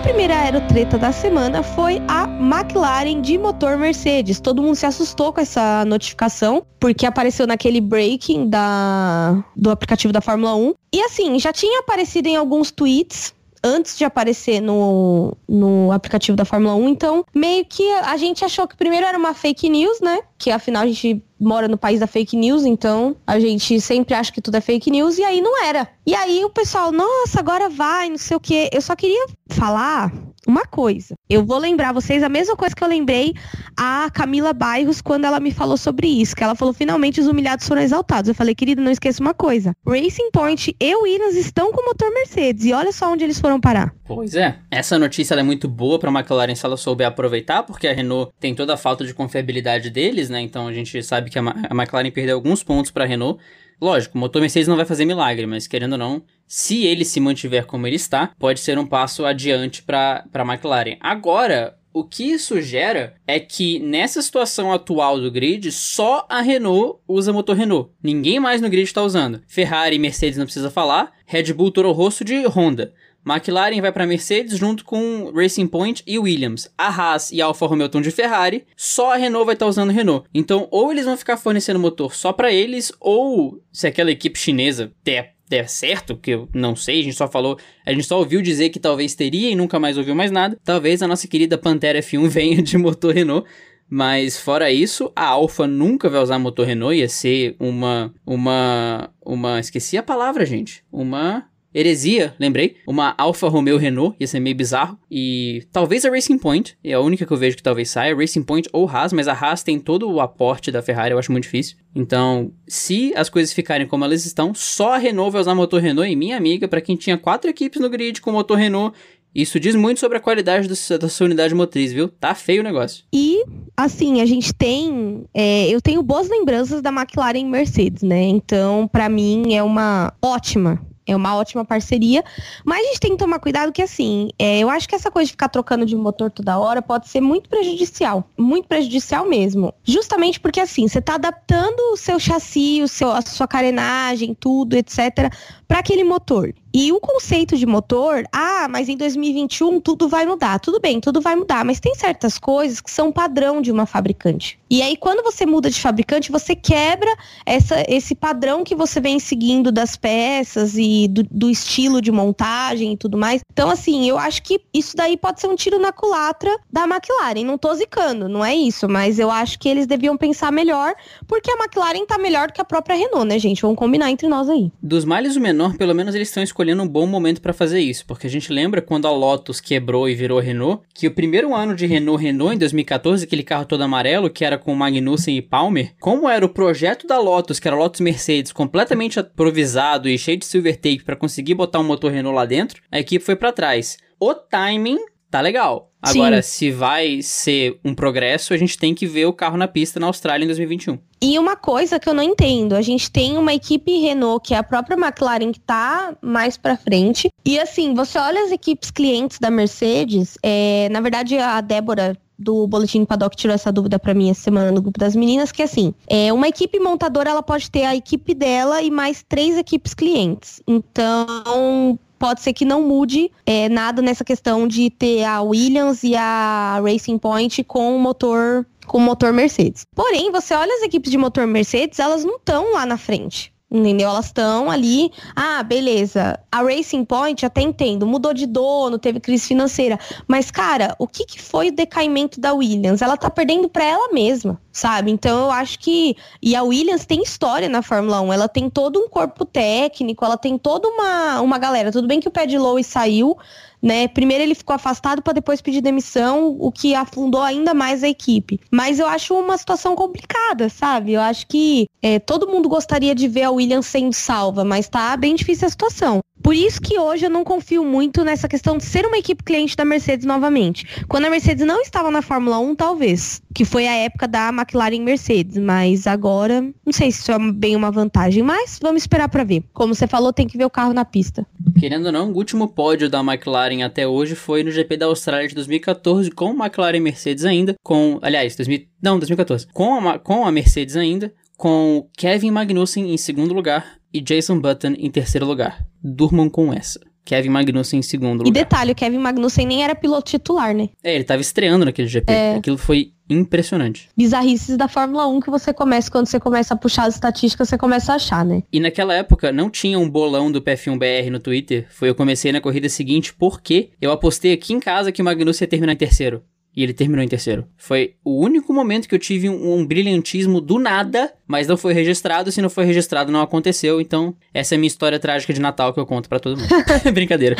[0.05, 4.39] Primeira aerotreta da semana foi a McLaren de motor Mercedes.
[4.39, 10.21] Todo mundo se assustou com essa notificação, porque apareceu naquele breaking da, do aplicativo da
[10.21, 10.75] Fórmula 1.
[10.93, 13.33] E assim, já tinha aparecido em alguns tweets
[13.65, 16.89] antes de aparecer no, no aplicativo da Fórmula 1.
[16.89, 20.19] Então, meio que a gente achou que primeiro era uma fake news, né?
[20.37, 24.31] Que afinal a gente mora no país da fake news, então a gente sempre acha
[24.31, 25.87] que tudo é fake news, e aí não era.
[26.05, 28.69] E aí o pessoal, nossa, agora vai, não sei o quê.
[28.71, 30.13] Eu só queria falar
[30.47, 31.15] uma coisa.
[31.29, 33.33] Eu vou lembrar vocês a mesma coisa que eu lembrei
[33.77, 37.67] a Camila Bairros quando ela me falou sobre isso, que ela falou finalmente os humilhados
[37.67, 38.29] foram exaltados.
[38.29, 39.73] Eu falei, querida, não esqueça uma coisa.
[39.85, 43.59] Racing Point e Williams estão com o motor Mercedes e olha só onde eles foram
[43.59, 43.93] parar.
[44.05, 44.57] Pois é.
[44.69, 48.31] Essa notícia é muito boa para a McLaren se ela souber aproveitar, porque a Renault
[48.39, 50.41] tem toda a falta de confiabilidade deles, né?
[50.41, 53.39] Então a gente sabe que a, a McLaren perdeu alguns pontos para a Renault.
[53.81, 57.19] Lógico, o motor Mercedes não vai fazer milagre, mas querendo ou não, se ele se
[57.19, 60.97] mantiver como ele está, pode ser um passo adiante para a McLaren.
[60.99, 66.99] Agora, o que isso gera é que nessa situação atual do grid, só a Renault
[67.07, 67.89] usa motor Renault.
[68.03, 69.41] Ninguém mais no grid está usando.
[69.47, 71.13] Ferrari e Mercedes não precisa falar.
[71.25, 72.93] Red Bull, Toro Rosso de Honda.
[73.25, 76.69] McLaren vai para Mercedes junto com Racing Point e Williams.
[76.77, 79.69] A Haas e a Alfa Romeo estão de Ferrari, só a Renault vai estar tá
[79.69, 80.27] usando Renault.
[80.33, 84.91] Então, ou eles vão ficar fornecendo motor só para eles, ou se aquela equipe chinesa
[85.03, 88.41] der, der certo, que eu não sei, a gente só falou, a gente só ouviu
[88.43, 91.99] dizer que talvez teria e nunca mais ouviu mais nada, talvez a nossa querida Pantera
[91.99, 93.47] F1 venha de motor Renault.
[93.87, 99.59] Mas fora isso, a Alfa nunca vai usar motor Renault, ia ser uma uma uma
[99.59, 100.83] esqueci a palavra, gente.
[100.91, 101.45] Uma
[101.75, 102.77] heresia, lembrei.
[102.87, 104.97] Uma Alfa Romeo Renault, ia ser meio bizarro.
[105.11, 108.15] E talvez a Racing Point, é a única que eu vejo que talvez saia.
[108.15, 111.31] Racing Point ou Haas, mas a Haas tem todo o aporte da Ferrari, eu acho
[111.31, 111.75] muito difícil.
[111.93, 116.09] Então, se as coisas ficarem como elas estão, só a Renault vai usar motor Renault.
[116.09, 118.97] E minha amiga, para quem tinha quatro equipes no grid com motor Renault
[119.33, 122.07] Isso diz muito sobre a qualidade do, da sua unidade motriz, viu?
[122.07, 123.03] Tá feio o negócio.
[123.13, 123.43] E,
[123.75, 125.25] assim, a gente tem.
[125.33, 128.21] É, eu tenho boas lembranças da McLaren e Mercedes, né?
[128.21, 132.23] Então, para mim, é uma ótima é uma ótima parceria.
[132.63, 135.27] Mas a gente tem que tomar cuidado que, assim, é, eu acho que essa coisa
[135.27, 138.29] de ficar trocando de motor toda hora pode ser muito prejudicial.
[138.37, 139.73] Muito prejudicial mesmo.
[139.83, 144.75] Justamente porque, assim, você tá adaptando o seu chassi, o seu, a sua carenagem, tudo,
[144.75, 145.31] etc.,
[145.67, 146.53] para aquele motor.
[146.77, 150.59] E o conceito de motor, ah, mas em 2021 tudo vai mudar.
[150.59, 154.59] Tudo bem, tudo vai mudar, mas tem certas coisas que são padrão de uma fabricante.
[154.69, 157.09] E aí, quando você muda de fabricante, você quebra
[157.45, 162.91] essa, esse padrão que você vem seguindo das peças e do, do estilo de montagem
[162.91, 163.39] e tudo mais.
[163.53, 167.45] Então, assim, eu acho que isso daí pode ser um tiro na culatra da McLaren.
[167.45, 170.93] Não tô zicando, não é isso, mas eu acho que eles deviam pensar melhor,
[171.25, 173.61] porque a McLaren tá melhor do que a própria Renault, né, gente?
[173.61, 174.69] Vamos combinar entre nós aí.
[174.83, 177.79] Dos males o menor, pelo menos eles estão escolhendo escolhendo um bom momento para fazer
[177.79, 181.53] isso, porque a gente lembra quando a Lotus quebrou e virou Renault, que o primeiro
[181.53, 185.41] ano de Renault Renault em 2014, aquele carro todo amarelo que era com Magnussen e
[185.41, 190.17] Palmer, como era o projeto da Lotus, que era a Lotus Mercedes, completamente improvisado e
[190.17, 193.35] cheio de silver tape para conseguir botar um motor Renault lá dentro, a equipe foi
[193.35, 193.97] para trás.
[194.19, 194.99] O timing
[195.35, 195.91] tá legal.
[196.01, 196.49] Agora, Sim.
[196.49, 200.07] se vai ser um progresso, a gente tem que ver o carro na pista na
[200.07, 200.97] Austrália em 2021.
[201.21, 204.57] E uma coisa que eu não entendo, a gente tem uma equipe Renault, que é
[204.57, 207.29] a própria McLaren, que tá mais pra frente.
[207.43, 212.67] E assim, você olha as equipes clientes da Mercedes, é, na verdade a Débora do
[212.67, 215.93] Boletim Paddock tirou essa dúvida para mim essa semana no grupo das meninas, que assim,
[216.07, 220.61] é, uma equipe montadora ela pode ter a equipe dela e mais três equipes clientes.
[220.67, 226.15] Então, pode ser que não mude é, nada nessa questão de ter a Williams e
[226.15, 229.83] a Racing Point com o motor com motor Mercedes.
[229.95, 233.54] Porém, você olha as equipes de motor Mercedes, elas não estão lá na frente.
[233.75, 234.07] Entendeu?
[234.07, 235.11] Elas estão ali.
[235.35, 236.39] Ah, beleza.
[236.49, 239.99] A Racing Point, até entendo, mudou de dono, teve crise financeira.
[240.29, 243.01] Mas, cara, o que, que foi o decaimento da Williams?
[243.01, 245.11] Ela tá perdendo para ela mesma, sabe?
[245.11, 246.15] Então eu acho que.
[246.41, 248.31] E a Williams tem história na Fórmula 1.
[248.31, 251.91] Ela tem todo um corpo técnico, ela tem toda uma, uma galera.
[251.91, 253.37] Tudo bem que o Pad Lowe saiu,
[253.85, 254.07] né?
[254.07, 258.59] Primeiro ele ficou afastado para depois pedir demissão, o que afundou ainda mais a equipe.
[258.71, 261.13] Mas eu acho uma situação complicada, sabe?
[261.13, 265.15] Eu acho que é, todo mundo gostaria de ver a Williams sendo salva, mas tá
[265.15, 266.19] bem difícil a situação.
[266.45, 269.75] Por isso que hoje eu não confio muito nessa questão de ser uma equipe cliente
[269.75, 270.85] da Mercedes novamente.
[271.07, 273.41] Quando a Mercedes não estava na Fórmula 1, talvez.
[273.51, 275.57] Que foi a época da McLaren Mercedes.
[275.57, 278.43] Mas agora, não sei se isso é bem uma vantagem.
[278.43, 279.63] Mas vamos esperar para ver.
[279.73, 281.47] Como você falou, tem que ver o carro na pista.
[281.79, 285.47] Querendo ou não, o último pódio da McLaren até hoje foi no GP da Austrália
[285.47, 287.73] de 2014, com McLaren Mercedes ainda.
[287.81, 289.65] Com, aliás, 2000, não, 2014.
[289.73, 291.33] Com a, com a Mercedes ainda.
[291.57, 295.85] Com Kevin Magnussen em segundo lugar e Jason Button em terceiro lugar.
[296.01, 297.01] Durmam com essa.
[297.25, 298.49] Kevin Magnussen em segundo lugar.
[298.49, 300.89] E detalhe, o Kevin Magnussen nem era piloto titular, né?
[301.03, 302.31] É, ele tava estreando naquele GP.
[302.31, 302.55] É.
[302.55, 304.07] Aquilo foi impressionante.
[304.15, 307.77] Bizarrices da Fórmula 1 que você começa, quando você começa a puxar as estatísticas, você
[307.77, 308.61] começa a achar, né?
[308.71, 311.87] E naquela época não tinha um bolão do PF1BR no Twitter.
[311.89, 315.65] Foi eu comecei na corrida seguinte porque eu apostei aqui em casa que o Magnussen
[315.65, 316.43] ia terminar em terceiro
[316.75, 317.65] e ele terminou em terceiro.
[317.77, 321.93] Foi o único momento que eu tive um, um, brilhantismo do nada, mas não foi
[321.93, 322.51] registrado.
[322.51, 324.01] Se não foi registrado, não aconteceu.
[324.01, 326.69] Então, essa é a minha história trágica de Natal que eu conto para todo mundo.
[327.13, 327.55] Brincadeira.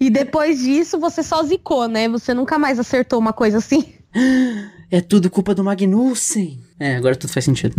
[0.00, 2.08] E depois disso, você só zicou, né?
[2.08, 3.84] Você nunca mais acertou uma coisa assim.
[4.90, 6.60] É tudo culpa do Magnussen.
[6.78, 7.74] É, agora tudo faz sentido.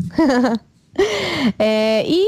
[1.57, 2.27] é, e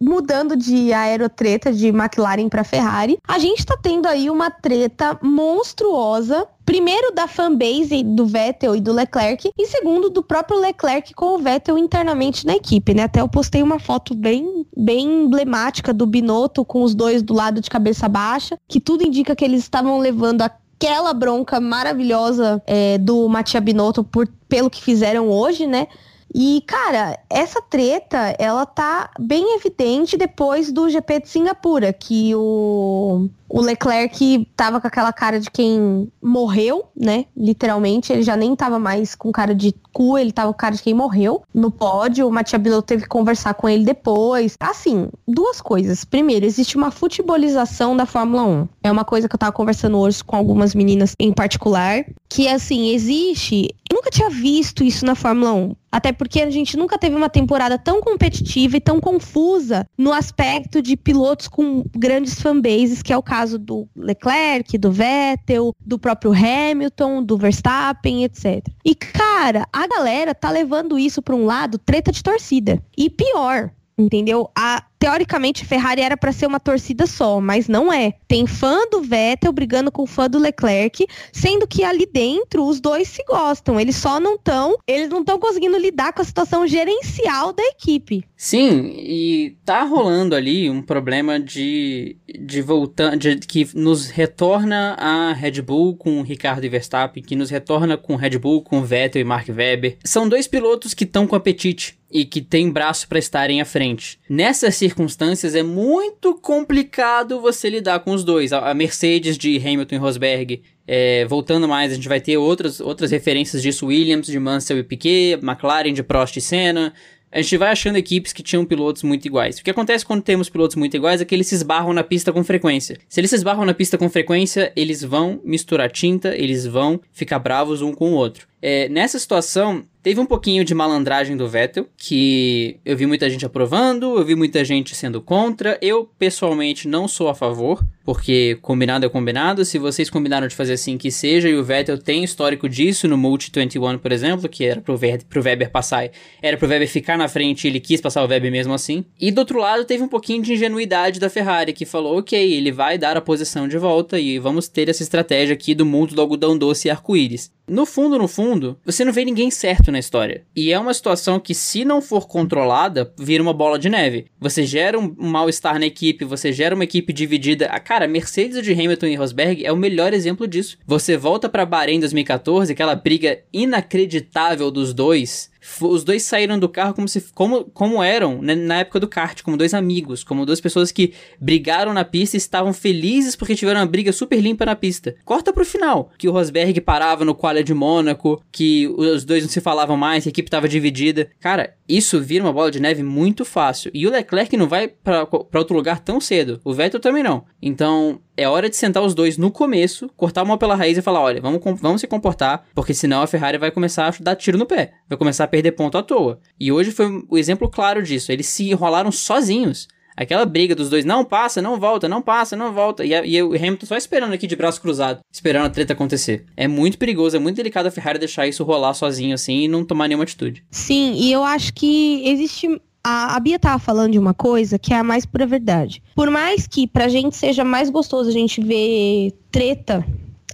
[0.00, 6.46] mudando de aerotreta de McLaren para Ferrari, a gente tá tendo aí uma treta monstruosa
[6.68, 9.50] Primeiro, da fanbase do Vettel e do Leclerc.
[9.56, 13.04] E segundo, do próprio Leclerc com o Vettel internamente na equipe, né?
[13.04, 17.62] Até eu postei uma foto bem, bem emblemática do Binotto com os dois do lado
[17.62, 23.26] de cabeça baixa, que tudo indica que eles estavam levando aquela bronca maravilhosa é, do
[23.30, 25.86] Mattia Binotto por, pelo que fizeram hoje, né?
[26.34, 33.28] E, cara, essa treta, ela tá bem evidente depois do GP de Singapura, que o,
[33.48, 37.24] o Leclerc tava com aquela cara de quem morreu, né?
[37.36, 40.82] Literalmente, ele já nem tava mais com cara de cu, ele tava com cara de
[40.82, 42.28] quem morreu no pódio.
[42.28, 44.54] O Matia Binotto teve que conversar com ele depois.
[44.60, 46.04] Assim, duas coisas.
[46.04, 48.68] Primeiro, existe uma futebolização da Fórmula 1.
[48.84, 52.90] É uma coisa que eu tava conversando hoje com algumas meninas em particular, que assim,
[52.90, 55.76] existe eu nunca tinha visto isso na Fórmula 1.
[55.90, 60.82] Até porque a gente nunca teve uma temporada tão competitiva e tão confusa no aspecto
[60.82, 66.32] de pilotos com grandes fanbases, que é o caso do Leclerc, do Vettel, do próprio
[66.32, 68.66] Hamilton, do Verstappen, etc.
[68.84, 72.82] E cara, a galera tá levando isso para um lado treta de torcida.
[72.96, 74.50] E pior, entendeu?
[74.56, 78.14] A teoricamente, Ferrari era para ser uma torcida só, mas não é.
[78.26, 83.08] Tem fã do Vettel brigando com fã do Leclerc, sendo que ali dentro os dois
[83.08, 83.78] se gostam.
[83.78, 88.24] Eles só não estão, eles não estão conseguindo lidar com a situação gerencial da equipe.
[88.36, 95.32] Sim, e tá rolando ali um problema de de voltar, de, que nos retorna a
[95.32, 99.24] Red Bull com Ricardo e Verstappen, que nos retorna com Red Bull com Vettel e
[99.24, 99.96] Mark Webber.
[100.04, 104.18] São dois pilotos que estão com apetite e que tem braço para estarem à frente.
[104.28, 108.52] Nessas circunstâncias é muito complicado você lidar com os dois.
[108.52, 113.10] A Mercedes de Hamilton e Rosberg, é, voltando mais, a gente vai ter outras, outras
[113.10, 116.94] referências disso, Williams de Mansell e Piquet, McLaren de Prost e Senna,
[117.30, 119.58] a gente vai achando equipes que tinham pilotos muito iguais.
[119.58, 122.32] O que acontece quando temos pilotos muito iguais é que eles se esbarram na pista
[122.32, 122.98] com frequência.
[123.06, 127.38] Se eles se esbarram na pista com frequência, eles vão misturar tinta, eles vão ficar
[127.38, 128.48] bravos um com o outro.
[128.62, 133.44] É, nessa situação, teve um pouquinho de malandragem do Vettel, que eu vi muita gente
[133.44, 135.78] aprovando, eu vi muita gente sendo contra.
[135.82, 139.66] Eu, pessoalmente, não sou a favor, porque combinado é combinado.
[139.66, 143.18] Se vocês combinaram de fazer assim, que seja, e o Vettel tem histórico disso no
[143.18, 147.18] Multi 21, por exemplo, que era pro, Ver, pro Weber passar, era pro Weber ficar
[147.18, 149.04] na frente e ele quis passar o Weber mesmo assim.
[149.20, 152.72] E do outro lado, teve um pouquinho de ingenuidade da Ferrari, que falou: ok, ele
[152.72, 156.22] vai dar a posição de volta e vamos ter essa estratégia aqui do mundo do
[156.22, 157.57] algodão doce e arco-íris.
[157.68, 160.42] No fundo, no fundo, você não vê ninguém certo na história.
[160.56, 164.26] E é uma situação que, se não for controlada, vira uma bola de neve.
[164.40, 167.66] Você gera um mal-estar na equipe, você gera uma equipe dividida.
[167.66, 170.78] A cara, Mercedes de Hamilton e Rosberg é o melhor exemplo disso.
[170.86, 175.50] Você volta para Bahrein 2014, aquela briga inacreditável dos dois
[175.80, 179.42] os dois saíram do carro como se como, como eram né, na época do kart,
[179.42, 183.80] como dois amigos, como duas pessoas que brigaram na pista e estavam felizes porque tiveram
[183.80, 185.14] uma briga super limpa na pista.
[185.24, 189.50] Corta pro final, que o Rosberg parava no qualha de Mônaco, que os dois não
[189.50, 191.28] se falavam mais, que a equipe tava dividida.
[191.40, 193.90] Cara, isso vira uma bola de neve muito fácil.
[193.94, 196.60] E o Leclerc não vai para outro lugar tão cedo.
[196.64, 197.44] O Vettel também não.
[197.62, 201.20] Então, é hora de sentar os dois no começo, cortar uma pela raiz e falar:
[201.20, 204.64] olha, vamos, vamos se comportar, porque senão a Ferrari vai começar a dar tiro no
[204.64, 206.38] pé, vai começar a perder ponto à toa.
[206.58, 208.30] E hoje foi o exemplo claro disso.
[208.30, 209.88] Eles se enrolaram sozinhos.
[210.16, 213.04] Aquela briga dos dois, não passa, não volta, não passa, não volta.
[213.04, 216.44] E, a, e o Hamilton só esperando aqui de braço cruzado, esperando a treta acontecer.
[216.56, 219.84] É muito perigoso, é muito delicado a Ferrari deixar isso rolar sozinho assim e não
[219.84, 220.64] tomar nenhuma atitude.
[220.72, 224.92] Sim, e eu acho que existe a, a Bia tava falando de uma coisa que
[224.92, 226.02] é a mais pura verdade.
[226.14, 230.04] Por mais que pra gente seja mais gostoso a gente ver treta,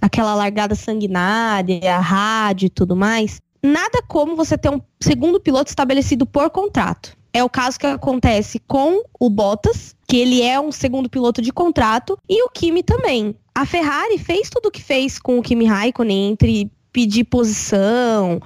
[0.01, 5.69] aquela largada sanguinária, a rádio e tudo mais, nada como você ter um segundo piloto
[5.69, 7.17] estabelecido por contrato.
[7.33, 11.51] É o caso que acontece com o Bottas, que ele é um segundo piloto de
[11.51, 13.35] contrato, e o Kimi também.
[13.53, 18.39] A Ferrari fez tudo o que fez com o Kimi Raikkonen entre pedir posição,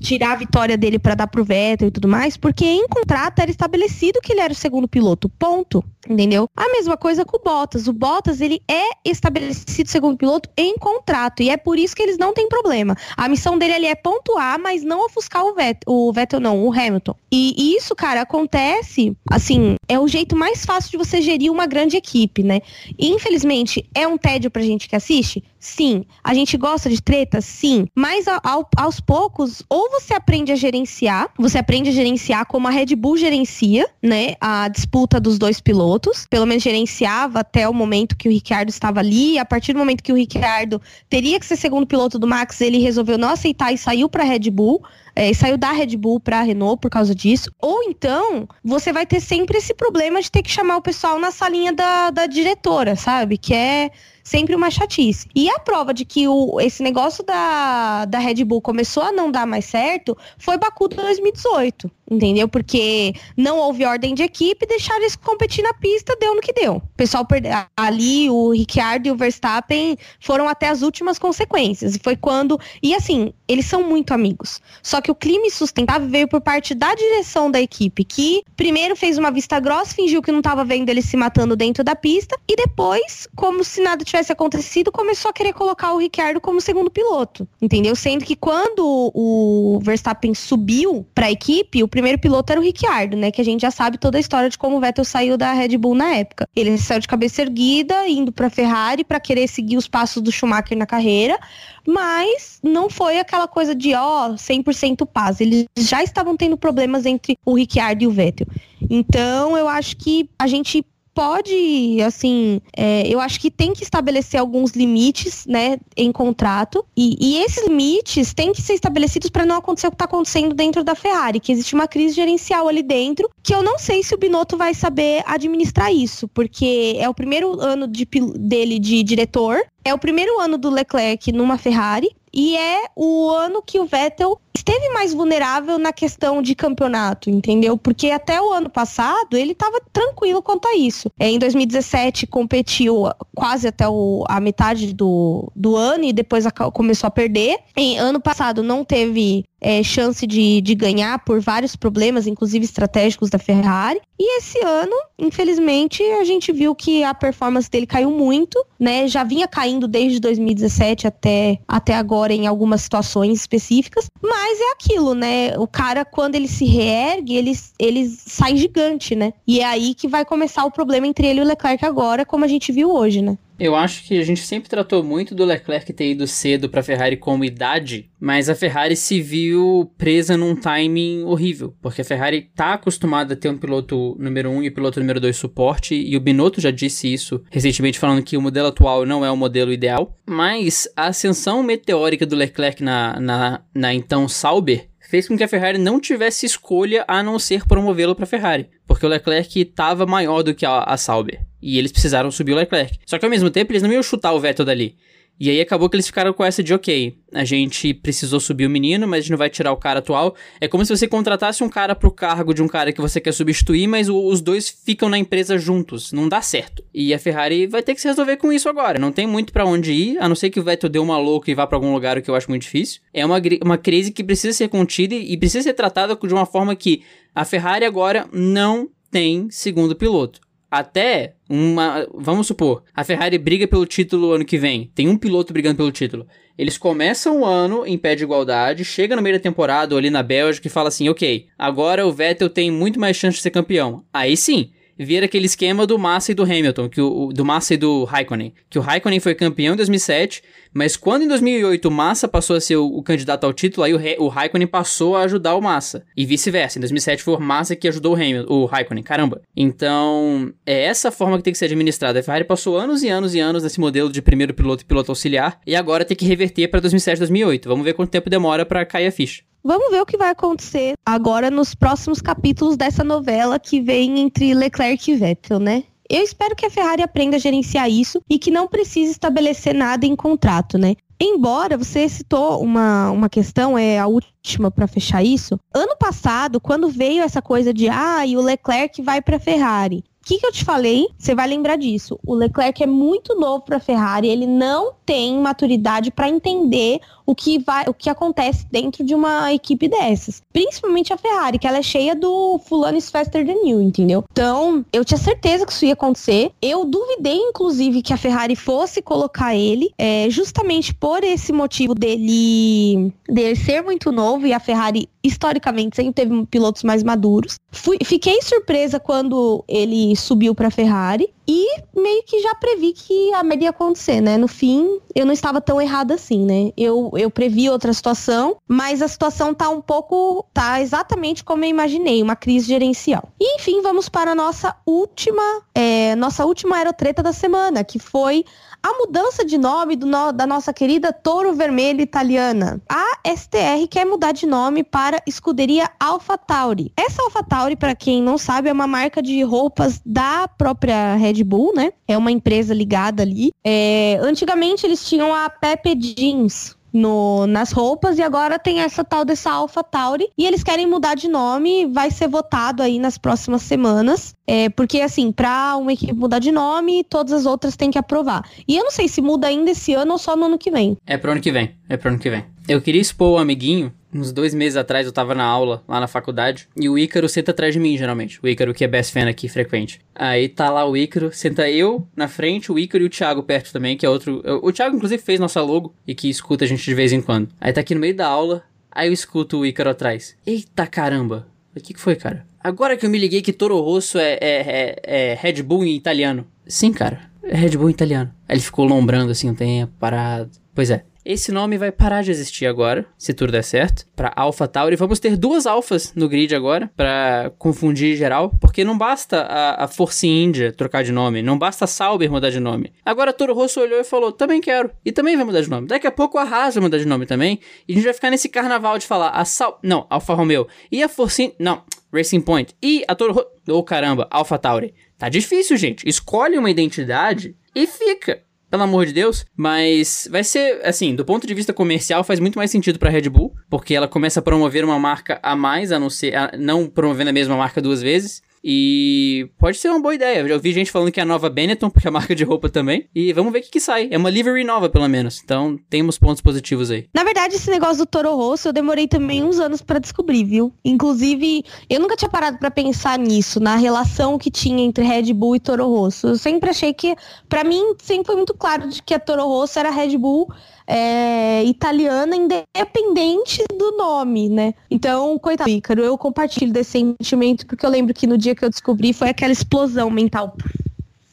[0.00, 3.50] tirar a vitória dele para dar pro Vettel e tudo mais, porque em contrato era
[3.50, 6.48] estabelecido que ele era o segundo piloto, ponto, entendeu?
[6.56, 11.42] A mesma coisa com o Bottas, o Bottas ele é estabelecido segundo piloto em contrato
[11.42, 12.96] e é por isso que eles não têm problema.
[13.16, 16.72] A missão dele ali é pontuar, mas não ofuscar o Vettel, o Vettel não, o
[16.72, 17.14] Hamilton.
[17.30, 21.96] E isso, cara, acontece, assim, é o jeito mais fácil de você gerir uma grande
[21.96, 22.60] equipe, né?
[22.98, 25.44] E, infelizmente, é um tédio pra gente que assiste?
[25.58, 26.04] Sim.
[26.24, 27.40] A gente gosta de treta?
[27.40, 27.86] Sim.
[27.94, 32.70] Mas ao, aos poucos, ou você aprende a gerenciar, você aprende a gerenciar como a
[32.70, 34.34] Red Bull gerencia, né?
[34.40, 36.26] A disputa dos dois pilotos.
[36.28, 39.38] Pelo menos gerenciava até o momento que o Ricciardo estava ali.
[39.38, 42.78] A partir do momento que o Ricciardo teria que ser segundo piloto do Max, ele
[42.78, 44.82] resolveu não aceitar e saiu para a Red Bull.
[45.14, 47.52] É, saiu da Red Bull para a Renault por causa disso.
[47.60, 51.30] Ou então, você vai ter sempre esse problema de ter que chamar o pessoal na
[51.30, 53.36] salinha da, da diretora, sabe?
[53.36, 53.90] Que é
[54.30, 55.28] sempre uma chatice.
[55.34, 59.30] E a prova de que o, esse negócio da, da Red Bull começou a não
[59.30, 62.48] dar mais certo foi Baku 2018 entendeu?
[62.48, 66.76] Porque não houve ordem de equipe, deixaram eles competir na pista, deu no que deu.
[66.76, 67.52] O pessoal perdeu.
[67.76, 71.94] Ali, o Ricciardo e o Verstappen foram até as últimas consequências.
[71.94, 72.58] E foi quando.
[72.82, 74.60] E assim, eles são muito amigos.
[74.82, 79.16] Só que o clima insustentável veio por parte da direção da equipe, que primeiro fez
[79.16, 82.56] uma vista grossa, fingiu que não estava vendo eles se matando dentro da pista, e
[82.56, 87.48] depois, como se nada tivesse acontecido, começou a querer colocar o Ricciardo como segundo piloto.
[87.62, 87.94] Entendeu?
[87.96, 93.16] Sendo que quando o Verstappen subiu para a equipe, o primeiro piloto era o Ricciardo,
[93.16, 93.30] né?
[93.30, 95.76] Que a gente já sabe toda a história de como o Vettel saiu da Red
[95.78, 96.46] Bull na época.
[96.54, 100.76] Ele saiu de cabeça erguida, indo para Ferrari para querer seguir os passos do Schumacher
[100.76, 101.38] na carreira,
[101.86, 105.40] mas não foi aquela coisa de ó, 100% paz.
[105.40, 108.46] Eles já estavam tendo problemas entre o Ricciardo e o Vettel.
[108.88, 110.84] Então, eu acho que a gente
[111.20, 116.82] pode, assim, é, eu acho que tem que estabelecer alguns limites, né, em contrato.
[116.96, 120.54] E, e esses limites têm que ser estabelecidos para não acontecer o que está acontecendo
[120.54, 124.14] dentro da Ferrari, que existe uma crise gerencial ali dentro, que eu não sei se
[124.14, 128.08] o Binotto vai saber administrar isso, porque é o primeiro ano de,
[128.38, 133.62] dele de diretor, é o primeiro ano do Leclerc numa Ferrari e é o ano
[133.62, 137.76] que o Vettel esteve mais vulnerável na questão de campeonato, entendeu?
[137.76, 141.10] Porque até o ano passado ele estava tranquilo quanto a isso.
[141.18, 143.04] É, em 2017 competiu
[143.34, 147.58] quase até o, a metade do, do ano e depois a, começou a perder.
[147.76, 153.30] Em ano passado não teve é, chance de, de ganhar por vários problemas, inclusive estratégicos
[153.30, 154.00] da Ferrari.
[154.18, 159.06] E esse ano, infelizmente, a gente viu que a performance dele caiu muito, né?
[159.06, 165.14] Já vinha caindo desde 2017 até, até agora em algumas situações específicas, mas é aquilo,
[165.14, 165.58] né?
[165.58, 169.32] O cara, quando ele se reergue, ele, ele sai gigante, né?
[169.46, 172.44] E é aí que vai começar o problema entre ele e o Leclerc agora, como
[172.44, 173.38] a gente viu hoje, né?
[173.60, 176.82] Eu acho que a gente sempre tratou muito do Leclerc ter ido cedo para a
[176.82, 182.50] Ferrari como idade, mas a Ferrari se viu presa num timing horrível, porque a Ferrari
[182.56, 185.94] tá acostumada a ter um piloto número 1 um e um piloto número 2 suporte,
[185.94, 189.36] e o Binotto já disse isso recentemente falando que o modelo atual não é o
[189.36, 195.36] modelo ideal, mas a ascensão meteórica do Leclerc na, na, na então Sauber fez com
[195.36, 199.08] que a Ferrari não tivesse escolha a não ser promovê-lo para a Ferrari, porque o
[199.08, 201.49] Leclerc estava maior do que a, a Sauber.
[201.62, 202.98] E eles precisaram subir o Leclerc.
[203.06, 204.96] Só que ao mesmo tempo eles não iam chutar o Vettel dali.
[205.42, 208.70] E aí acabou que eles ficaram com essa de ok, a gente precisou subir o
[208.70, 210.36] menino, mas a gente não vai tirar o cara atual.
[210.60, 213.32] É como se você contratasse um cara pro cargo de um cara que você quer
[213.32, 216.12] substituir, mas o, os dois ficam na empresa juntos.
[216.12, 216.84] Não dá certo.
[216.92, 218.98] E a Ferrari vai ter que se resolver com isso agora.
[218.98, 221.50] Não tem muito para onde ir, a não ser que o Vettel dê uma louca
[221.50, 223.00] e vá para algum lugar, o que eu acho muito difícil.
[223.14, 226.76] É uma, uma crise que precisa ser contida e precisa ser tratada de uma forma
[226.76, 227.02] que
[227.34, 230.38] a Ferrari agora não tem segundo piloto
[230.70, 232.06] até uma.
[232.14, 234.90] Vamos supor, a Ferrari briga pelo título ano que vem.
[234.94, 236.26] Tem um piloto brigando pelo título.
[236.56, 240.22] Eles começam o ano em pé de igualdade, chega no meio da temporada ali na
[240.22, 244.04] Bélgica e fala assim: ok, agora o Vettel tem muito mais chance de ser campeão.
[244.12, 247.76] Aí sim, vira aquele esquema do Massa e do Hamilton, que o, do Massa e
[247.78, 248.52] do Raikkonen.
[248.68, 250.42] Que o Raikkonen foi campeão em 2007,
[250.72, 253.94] mas quando em 2008 o Massa passou a ser o, o candidato ao título, aí
[253.94, 256.04] o, o Raikkonen passou a ajudar o Massa.
[256.16, 256.78] E vice-versa.
[256.78, 259.02] Em 2007 foi o Massa que ajudou o, Hamilton, o Raikkonen.
[259.02, 259.42] Caramba.
[259.56, 262.20] Então, é essa forma que tem que ser administrada.
[262.20, 265.10] A Ferrari passou anos e anos e anos nesse modelo de primeiro piloto e piloto
[265.10, 267.68] auxiliar, e agora tem que reverter para 2007 2008.
[267.68, 269.42] Vamos ver quanto tempo demora para cair a ficha.
[269.62, 274.54] Vamos ver o que vai acontecer agora nos próximos capítulos dessa novela que vem entre
[274.54, 275.84] Leclerc e Vettel, né?
[276.10, 280.04] Eu espero que a Ferrari aprenda a gerenciar isso e que não precise estabelecer nada
[280.04, 280.96] em contrato, né?
[281.20, 285.56] Embora você citou uma, uma questão, é a última para fechar isso.
[285.72, 289.98] Ano passado, quando veio essa coisa de ah, e o Leclerc vai para a Ferrari,
[289.98, 291.06] o que, que eu te falei?
[291.16, 292.18] Você vai lembrar disso.
[292.26, 297.00] O Leclerc é muito novo para a Ferrari, ele não tem maturidade para entender
[297.30, 300.42] o que vai, o que acontece dentro de uma equipe dessas.
[300.52, 304.24] Principalmente a Ferrari, que ela é cheia do fulano is faster than you, entendeu?
[304.32, 306.50] Então, eu tinha certeza que isso ia acontecer.
[306.60, 313.12] Eu duvidei, inclusive, que a Ferrari fosse colocar ele, é, justamente por esse motivo dele,
[313.28, 317.60] dele ser muito novo e a Ferrari historicamente sempre teve pilotos mais maduros.
[317.70, 323.34] Fui, fiquei surpresa quando ele subiu para a Ferrari e meio que já previ que
[323.34, 324.36] a merda ia acontecer, né?
[324.36, 326.72] No fim, eu não estava tão errada assim, né?
[326.76, 331.68] Eu, eu previ outra situação, mas a situação tá um pouco, tá exatamente como eu
[331.68, 333.28] imaginei, uma crise gerencial.
[333.40, 335.42] E enfim, vamos para a nossa última,
[335.74, 338.44] é, nossa última aerotreta da semana, que foi
[338.82, 342.80] a mudança de nome no, da nossa querida Toro Vermelho italiana.
[342.88, 346.92] A STR quer mudar de nome para Escuderia AlphaTauri.
[346.96, 351.74] Essa AlphaTauri, para quem não sabe, é uma marca de roupas da própria Red Bull,
[351.74, 351.92] né?
[352.08, 353.52] É uma empresa ligada ali.
[353.64, 359.24] É, antigamente eles tinham a Pepe Jeans, no, nas roupas e agora tem essa tal
[359.24, 363.62] dessa Alpha Tauri e eles querem mudar de nome, vai ser votado aí nas próximas
[363.62, 364.34] semanas.
[364.46, 368.44] É, porque assim, para uma equipe mudar de nome, todas as outras têm que aprovar.
[368.66, 370.96] E eu não sei se muda ainda esse ano ou só no ano que vem.
[371.06, 372.44] É pro ano que vem, é pro ano que vem.
[372.68, 376.06] Eu queria expor o amiguinho uns dois meses atrás eu tava na aula, lá na
[376.06, 378.38] faculdade, e o Ícaro senta atrás de mim, geralmente.
[378.42, 380.00] O Ícaro que é best fan aqui, frequente.
[380.14, 383.72] Aí tá lá o Ícaro, senta eu na frente, o Ícaro e o Thiago perto
[383.72, 384.42] também, que é outro...
[384.62, 387.48] O Thiago, inclusive, fez nossa logo e que escuta a gente de vez em quando.
[387.60, 390.36] Aí tá aqui no meio da aula, aí eu escuto o Ícaro atrás.
[390.46, 391.46] Eita caramba!
[391.74, 392.46] O que que foi, cara?
[392.62, 395.94] Agora que eu me liguei que Toro Rosso é, é, é, é Red Bull em
[395.94, 396.46] italiano.
[396.66, 397.30] Sim, cara.
[397.42, 398.30] É Red Bull em italiano.
[398.48, 400.50] Aí ele ficou lombrando assim um tempo, parado.
[400.74, 401.04] Pois é.
[401.24, 404.96] Esse nome vai parar de existir agora, se tudo der certo, para Alpha Tauri.
[404.96, 409.90] Vamos ter duas alfas no grid agora, para confundir geral, porque não basta a, a
[410.22, 412.92] India trocar de nome, não basta a Sauber mudar de nome.
[413.04, 415.86] Agora Toro Rosso olhou e falou: também quero, e também vai mudar de nome.
[415.86, 418.30] Daqui a pouco a Haas vai mudar de nome também, e a gente vai ficar
[418.30, 419.78] nesse carnaval de falar a Sal.
[419.82, 420.66] Não, Alfa Romeo.
[420.90, 421.42] E a Force.
[421.42, 421.52] In...
[421.58, 422.74] Não, Racing Point.
[422.82, 423.48] E a Toro Rosso.
[423.68, 424.94] Oh caramba, Alpha Tauri.
[425.18, 426.08] Tá difícil, gente.
[426.08, 431.46] Escolhe uma identidade e fica pelo amor de Deus, mas vai ser, assim, do ponto
[431.46, 434.84] de vista comercial, faz muito mais sentido pra Red Bull, porque ela começa a promover
[434.84, 438.42] uma marca a mais, a não ser, a, não promovendo a mesma marca duas vezes.
[438.62, 440.40] E pode ser uma boa ideia.
[440.40, 442.68] Eu ouvi gente falando que é a nova Benetton, porque é a marca de roupa
[442.68, 443.08] também.
[443.14, 444.08] E vamos ver o que, que sai.
[444.10, 445.40] É uma livery nova, pelo menos.
[445.42, 447.08] Então, temos pontos positivos aí.
[447.14, 450.72] Na verdade, esse negócio do Toro Rosso, eu demorei também uns anos para descobrir, viu?
[450.84, 455.56] Inclusive, eu nunca tinha parado para pensar nisso, na relação que tinha entre Red Bull
[455.56, 456.28] e Toro Rosso.
[456.28, 457.16] Eu sempre achei que,
[457.48, 460.48] para mim, sempre foi muito claro de que a Toro Rosso era Red Bull
[460.90, 464.74] é, italiana independente do nome, né?
[464.90, 468.68] Então, coitado, Ícaro, eu compartilho desse sentimento porque eu lembro que no dia que eu
[468.68, 470.56] descobri foi aquela explosão mental.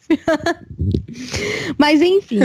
[1.78, 2.40] Mas enfim.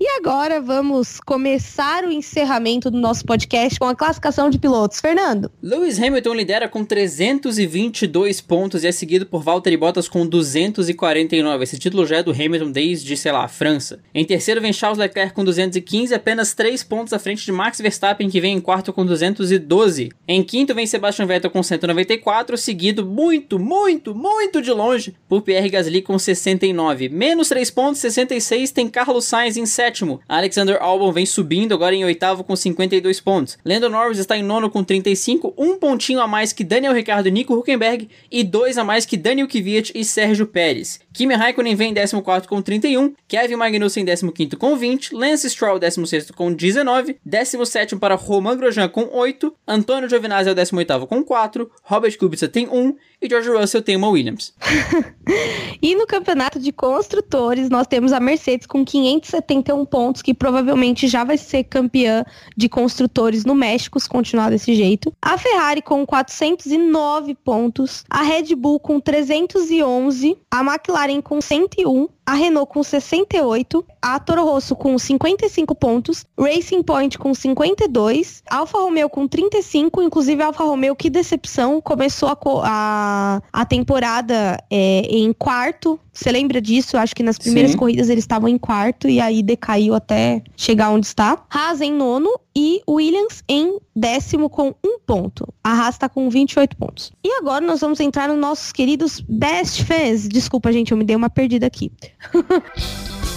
[0.00, 5.00] e agora vamos começar o encerramento do nosso podcast com a classificação de pilotos.
[5.00, 5.50] Fernando.
[5.62, 11.64] Lewis Hamilton lidera com 322 pontos e é seguido por Valtteri Bottas com 249.
[11.64, 14.00] Esse título já é do Hamilton desde, sei lá, a França.
[14.14, 18.28] Em terceiro vem Charles Leclerc com 215, apenas 3 pontos à frente de Max Verstappen,
[18.28, 20.10] que vem em quarto com 212.
[20.26, 25.68] Em quinto vem Sebastian Vettel com 194, seguido muito, muito, muito de longe por Pierre
[25.68, 26.87] Gasly com 69.
[27.08, 30.20] Menos 3 pontos, 66 tem Carlos Sainz em sétimo.
[30.28, 33.58] Alexander Albon vem subindo agora em oitavo com 52 pontos.
[33.64, 37.32] Lando Norris está em nono com 35, um pontinho a mais que Daniel Ricciardo e
[37.32, 41.00] Nico Huckenberg e dois a mais que Daniel Kvyat e Sérgio Pérez.
[41.12, 45.78] Kimi Raikkonen vem em 14 com 31, Kevin Magnussen em 15 com 20, Lance Stroll
[45.78, 51.24] 16 com 19, 17 para Romain Grosjean com 8, Antônio Giovinazzi é o 18 com
[51.24, 54.54] 4, Robert Kubica tem 1 e George Russell tem uma Williams.
[55.82, 61.24] e no campeonato de construtores, nós temos a Mercedes com 571 pontos, que provavelmente já
[61.24, 62.24] vai ser campeã
[62.56, 65.12] de construtores no México, se continuar desse jeito.
[65.20, 72.34] A Ferrari com 409 pontos, a Red Bull com 311, a McLaren com 101, a
[72.34, 79.08] Renault com 68, a Toro Rosso com 55 pontos, Racing Point com 52, Alfa Romeo
[79.08, 85.98] com 35, inclusive Alfa Romeo, que decepção, começou a, a, a temporada é, em quarto.
[86.12, 86.98] Você lembra disso?
[86.98, 87.78] Acho que nas primeiras Sim.
[87.78, 91.46] corridas eles estavam em quarto e aí decaiu até chegar onde está.
[91.48, 95.46] Haas em nono e Williams em décimo com um ponto.
[95.62, 97.12] A Haas está com 28 pontos.
[97.22, 100.28] E agora nós vamos entrar nos nossos queridos best fans.
[100.28, 101.92] Desculpa, gente, eu me dei uma perdida aqui.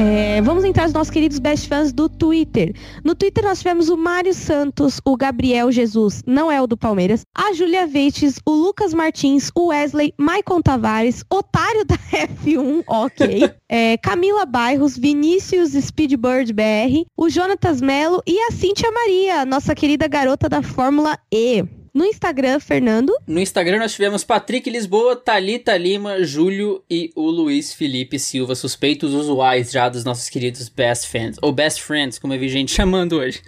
[0.00, 2.72] É, vamos entrar nos nossos queridos best fans do Twitter.
[3.02, 7.22] No Twitter nós tivemos o Mário Santos, o Gabriel Jesus, não é o do Palmeiras,
[7.36, 13.96] a Júlia Veites, o Lucas Martins, o Wesley, Maicon Tavares, otário da F1, ok, é,
[13.96, 20.48] Camila Bairros, Vinícius Speedbird BR, o Jonatas Melo e a Cíntia Maria, nossa querida garota
[20.48, 21.64] da Fórmula E.
[21.98, 23.12] No Instagram, Fernando.
[23.26, 29.12] No Instagram nós tivemos Patrick Lisboa, Talita Lima, Júlio e o Luiz Felipe Silva, suspeitos
[29.12, 33.16] usuais já dos nossos queridos best fans, ou best friends, como eu vi gente chamando
[33.16, 33.42] hoje.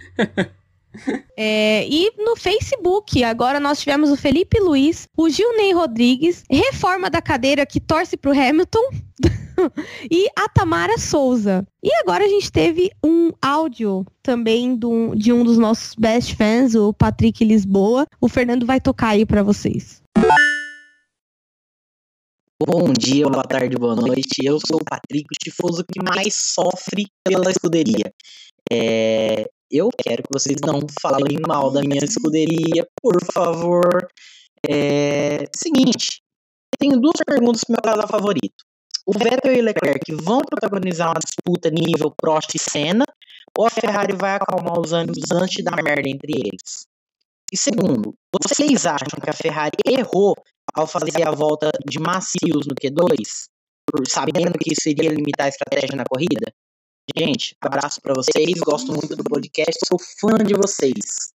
[1.37, 7.21] É, e no Facebook, agora nós tivemos o Felipe Luiz, o Gilney Rodrigues, reforma da
[7.21, 8.89] cadeira que torce pro Hamilton,
[10.09, 11.65] e a Tamara Souza.
[11.83, 14.77] E agora a gente teve um áudio também
[15.15, 18.05] de um dos nossos best fans, o Patrick Lisboa.
[18.19, 20.01] O Fernando vai tocar aí para vocês.
[22.63, 24.45] Bom dia, boa tarde, boa noite.
[24.45, 28.13] Eu sou o Patrick, o tifoso que mais sofre pela escuderia.
[28.71, 34.07] É, eu quero que vocês não falem mal da minha escuderia, por favor.
[34.69, 36.21] É, seguinte,
[36.77, 38.63] tenho duas perguntas pro meu casal favorito.
[39.05, 43.05] O Vettel e Leclerc vão protagonizar uma disputa nível Prost e Senna,
[43.57, 46.85] ou a Ferrari vai acalmar os ânimos antes dar merda entre eles?
[47.51, 50.35] E segundo, vocês acham que a Ferrari errou
[50.73, 53.49] ao fazer a volta de macios no Q2,
[54.07, 56.53] sabendo que isso iria limitar a estratégia na corrida?
[57.15, 61.31] Gente, abraço para vocês, gosto muito do podcast, sou fã de vocês.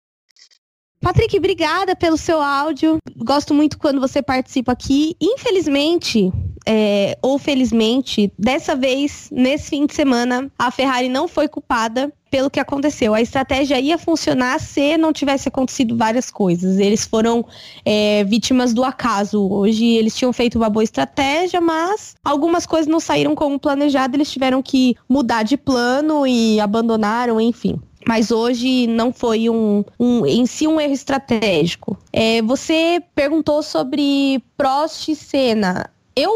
[1.00, 2.96] Patrick, obrigada pelo seu áudio.
[3.16, 5.14] Gosto muito quando você participa aqui.
[5.20, 6.32] Infelizmente,
[6.66, 12.50] é, ou felizmente, dessa vez, nesse fim de semana, a Ferrari não foi culpada pelo
[12.50, 13.14] que aconteceu.
[13.14, 16.80] A estratégia ia funcionar se não tivesse acontecido várias coisas.
[16.80, 17.46] Eles foram
[17.84, 19.40] é, vítimas do acaso.
[19.48, 24.16] Hoje eles tinham feito uma boa estratégia, mas algumas coisas não saíram como planejado.
[24.16, 27.78] Eles tiveram que mudar de plano e abandonaram, enfim.
[28.04, 31.96] Mas hoje não foi um, um, em si um erro estratégico.
[32.12, 35.93] É, você perguntou sobre Prost e Senna.
[36.16, 36.32] Eu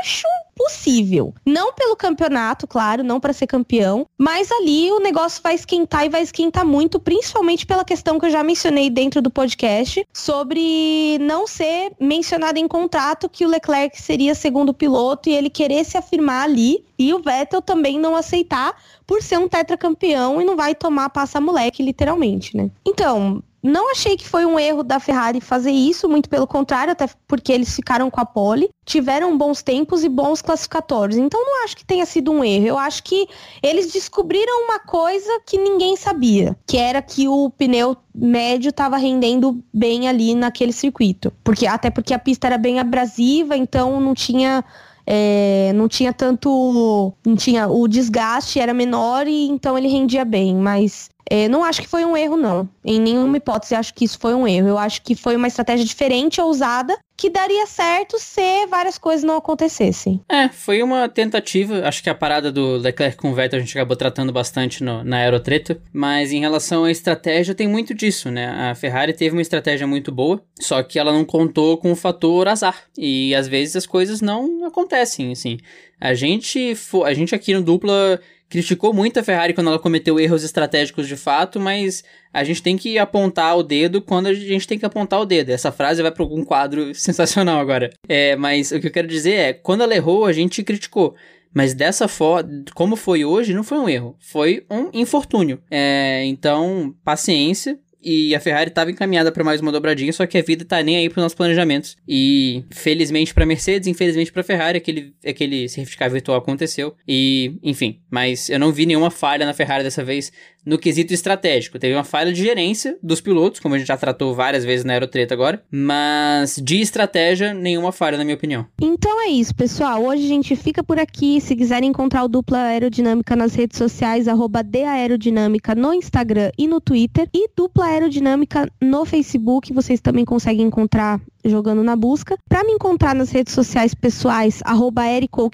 [0.00, 0.26] acho
[0.56, 1.34] possível.
[1.44, 6.08] Não pelo campeonato, claro, não para ser campeão, mas ali o negócio vai esquentar e
[6.08, 11.46] vai esquentar muito, principalmente pela questão que eu já mencionei dentro do podcast sobre não
[11.46, 16.44] ser mencionado em contrato que o Leclerc seria segundo piloto e ele querer se afirmar
[16.44, 18.74] ali e o Vettel também não aceitar
[19.06, 22.70] por ser um tetracampeão e não vai tomar passa moleque literalmente, né?
[22.84, 27.08] Então, não achei que foi um erro da Ferrari fazer isso, muito pelo contrário, até
[27.26, 31.18] porque eles ficaram com a pole, tiveram bons tempos e bons classificatórios.
[31.18, 32.66] Então não acho que tenha sido um erro.
[32.66, 33.26] Eu acho que
[33.60, 39.60] eles descobriram uma coisa que ninguém sabia, que era que o pneu médio estava rendendo
[39.74, 41.32] bem ali naquele circuito.
[41.42, 44.64] Porque até porque a pista era bem abrasiva, então não tinha
[45.04, 47.12] é, não tinha tanto.
[47.24, 47.68] Não tinha.
[47.68, 50.54] O desgaste era menor e então ele rendia bem.
[50.54, 52.68] Mas é, não acho que foi um erro, não.
[52.84, 54.68] Em nenhuma hipótese acho que isso foi um erro.
[54.68, 59.36] Eu acho que foi uma estratégia diferente, ousada, que daria certo se várias coisas não
[59.36, 60.20] acontecessem.
[60.28, 61.86] É, foi uma tentativa.
[61.86, 65.02] Acho que a parada do Leclerc com o Vettel a gente acabou tratando bastante no,
[65.02, 65.80] na aerotreta.
[65.92, 68.70] Mas em relação à estratégia, tem muito disso, né?
[68.70, 72.46] A Ferrari teve uma estratégia muito boa, só que ela não contou com o fator
[72.46, 72.84] azar.
[72.96, 75.58] E às vezes as coisas não acontecem, assim.
[76.00, 80.44] A gente, a gente aqui no dupla criticou muito a Ferrari quando ela cometeu erros
[80.44, 84.78] estratégicos de fato, mas a gente tem que apontar o dedo quando a gente tem
[84.78, 85.50] que apontar o dedo.
[85.50, 87.90] Essa frase vai para algum quadro sensacional agora.
[88.08, 91.14] É, mas o que eu quero dizer é, quando ela errou, a gente criticou.
[91.52, 95.58] Mas dessa forma, como foi hoje, não foi um erro, foi um infortúnio.
[95.70, 100.42] É, então, paciência, e a Ferrari estava encaminhada para mais uma dobradinha, só que a
[100.42, 101.96] vida tá nem aí para nossos planejamentos.
[102.06, 106.94] E felizmente para Mercedes, infelizmente para Ferrari, aquele aquele certificado virtual aconteceu.
[107.08, 110.30] E, enfim, mas eu não vi nenhuma falha na Ferrari dessa vez
[110.66, 111.78] no quesito estratégico.
[111.78, 114.92] Teve uma falha de gerência dos pilotos, como a gente já tratou várias vezes na
[114.92, 118.66] Aerotreta agora, mas de estratégia, nenhuma falha, na minha opinião.
[118.80, 120.04] Então é isso, pessoal.
[120.04, 121.40] Hoje a gente fica por aqui.
[121.40, 126.80] Se quiserem encontrar o Dupla Aerodinâmica nas redes sociais, arroba Aerodinâmica no Instagram e no
[126.80, 129.72] Twitter, e Dupla Aerodinâmica no Facebook.
[129.72, 132.36] Vocês também conseguem encontrar jogando na busca.
[132.48, 135.02] Para me encontrar nas redes sociais pessoais, arroba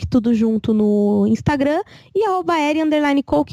[0.08, 1.82] tudo junto no Instagram
[2.14, 2.54] e arroba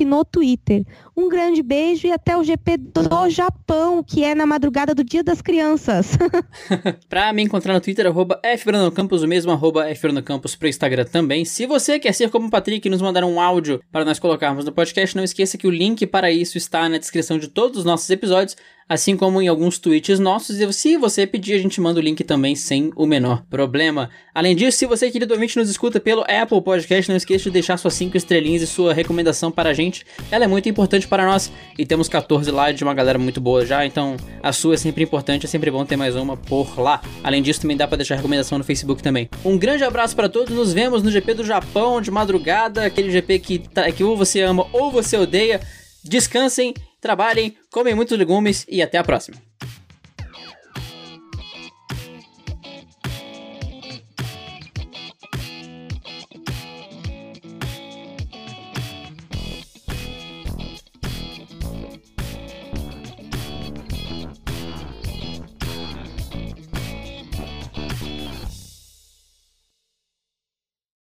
[0.06, 0.86] no Twitter.
[1.16, 5.24] Um grande beijo e até o GP do Japão, que é na madrugada do Dia
[5.24, 6.18] das Crianças.
[7.10, 8.40] pra me encontrar no Twitter, arroba
[8.96, 9.86] Campos, o mesmo arroba
[10.24, 11.46] Campos pro Instagram também.
[11.46, 14.66] Se você quer ser como o Patrick e nos mandar um áudio para nós colocarmos
[14.66, 17.86] no podcast, não esqueça que o link para isso está na descrição de todos os
[17.86, 18.56] nossos episódios
[18.90, 20.60] assim como em alguns tweets nossos.
[20.60, 24.10] E se você pedir, a gente manda o link também sem o menor problema.
[24.34, 27.78] Além disso, se você, querido ouvinte, nos escuta pelo Apple Podcast, não esqueça de deixar
[27.78, 30.04] suas 5 estrelinhas e sua recomendação para a gente.
[30.32, 33.64] Ela é muito importante para nós e temos 14 lá de uma galera muito boa
[33.64, 37.02] já, então a sua é sempre importante, é sempre bom ter mais uma por lá.
[37.24, 39.30] Além disso, também dá para deixar recomendação no Facebook também.
[39.46, 43.40] Um grande abraço para todos, nos vemos no GP do Japão de madrugada, aquele GP
[43.40, 45.62] que, tá, que ou você ama ou você odeia.
[46.04, 49.38] Descansem trabalhem, comem muitos legumes e até a próxima.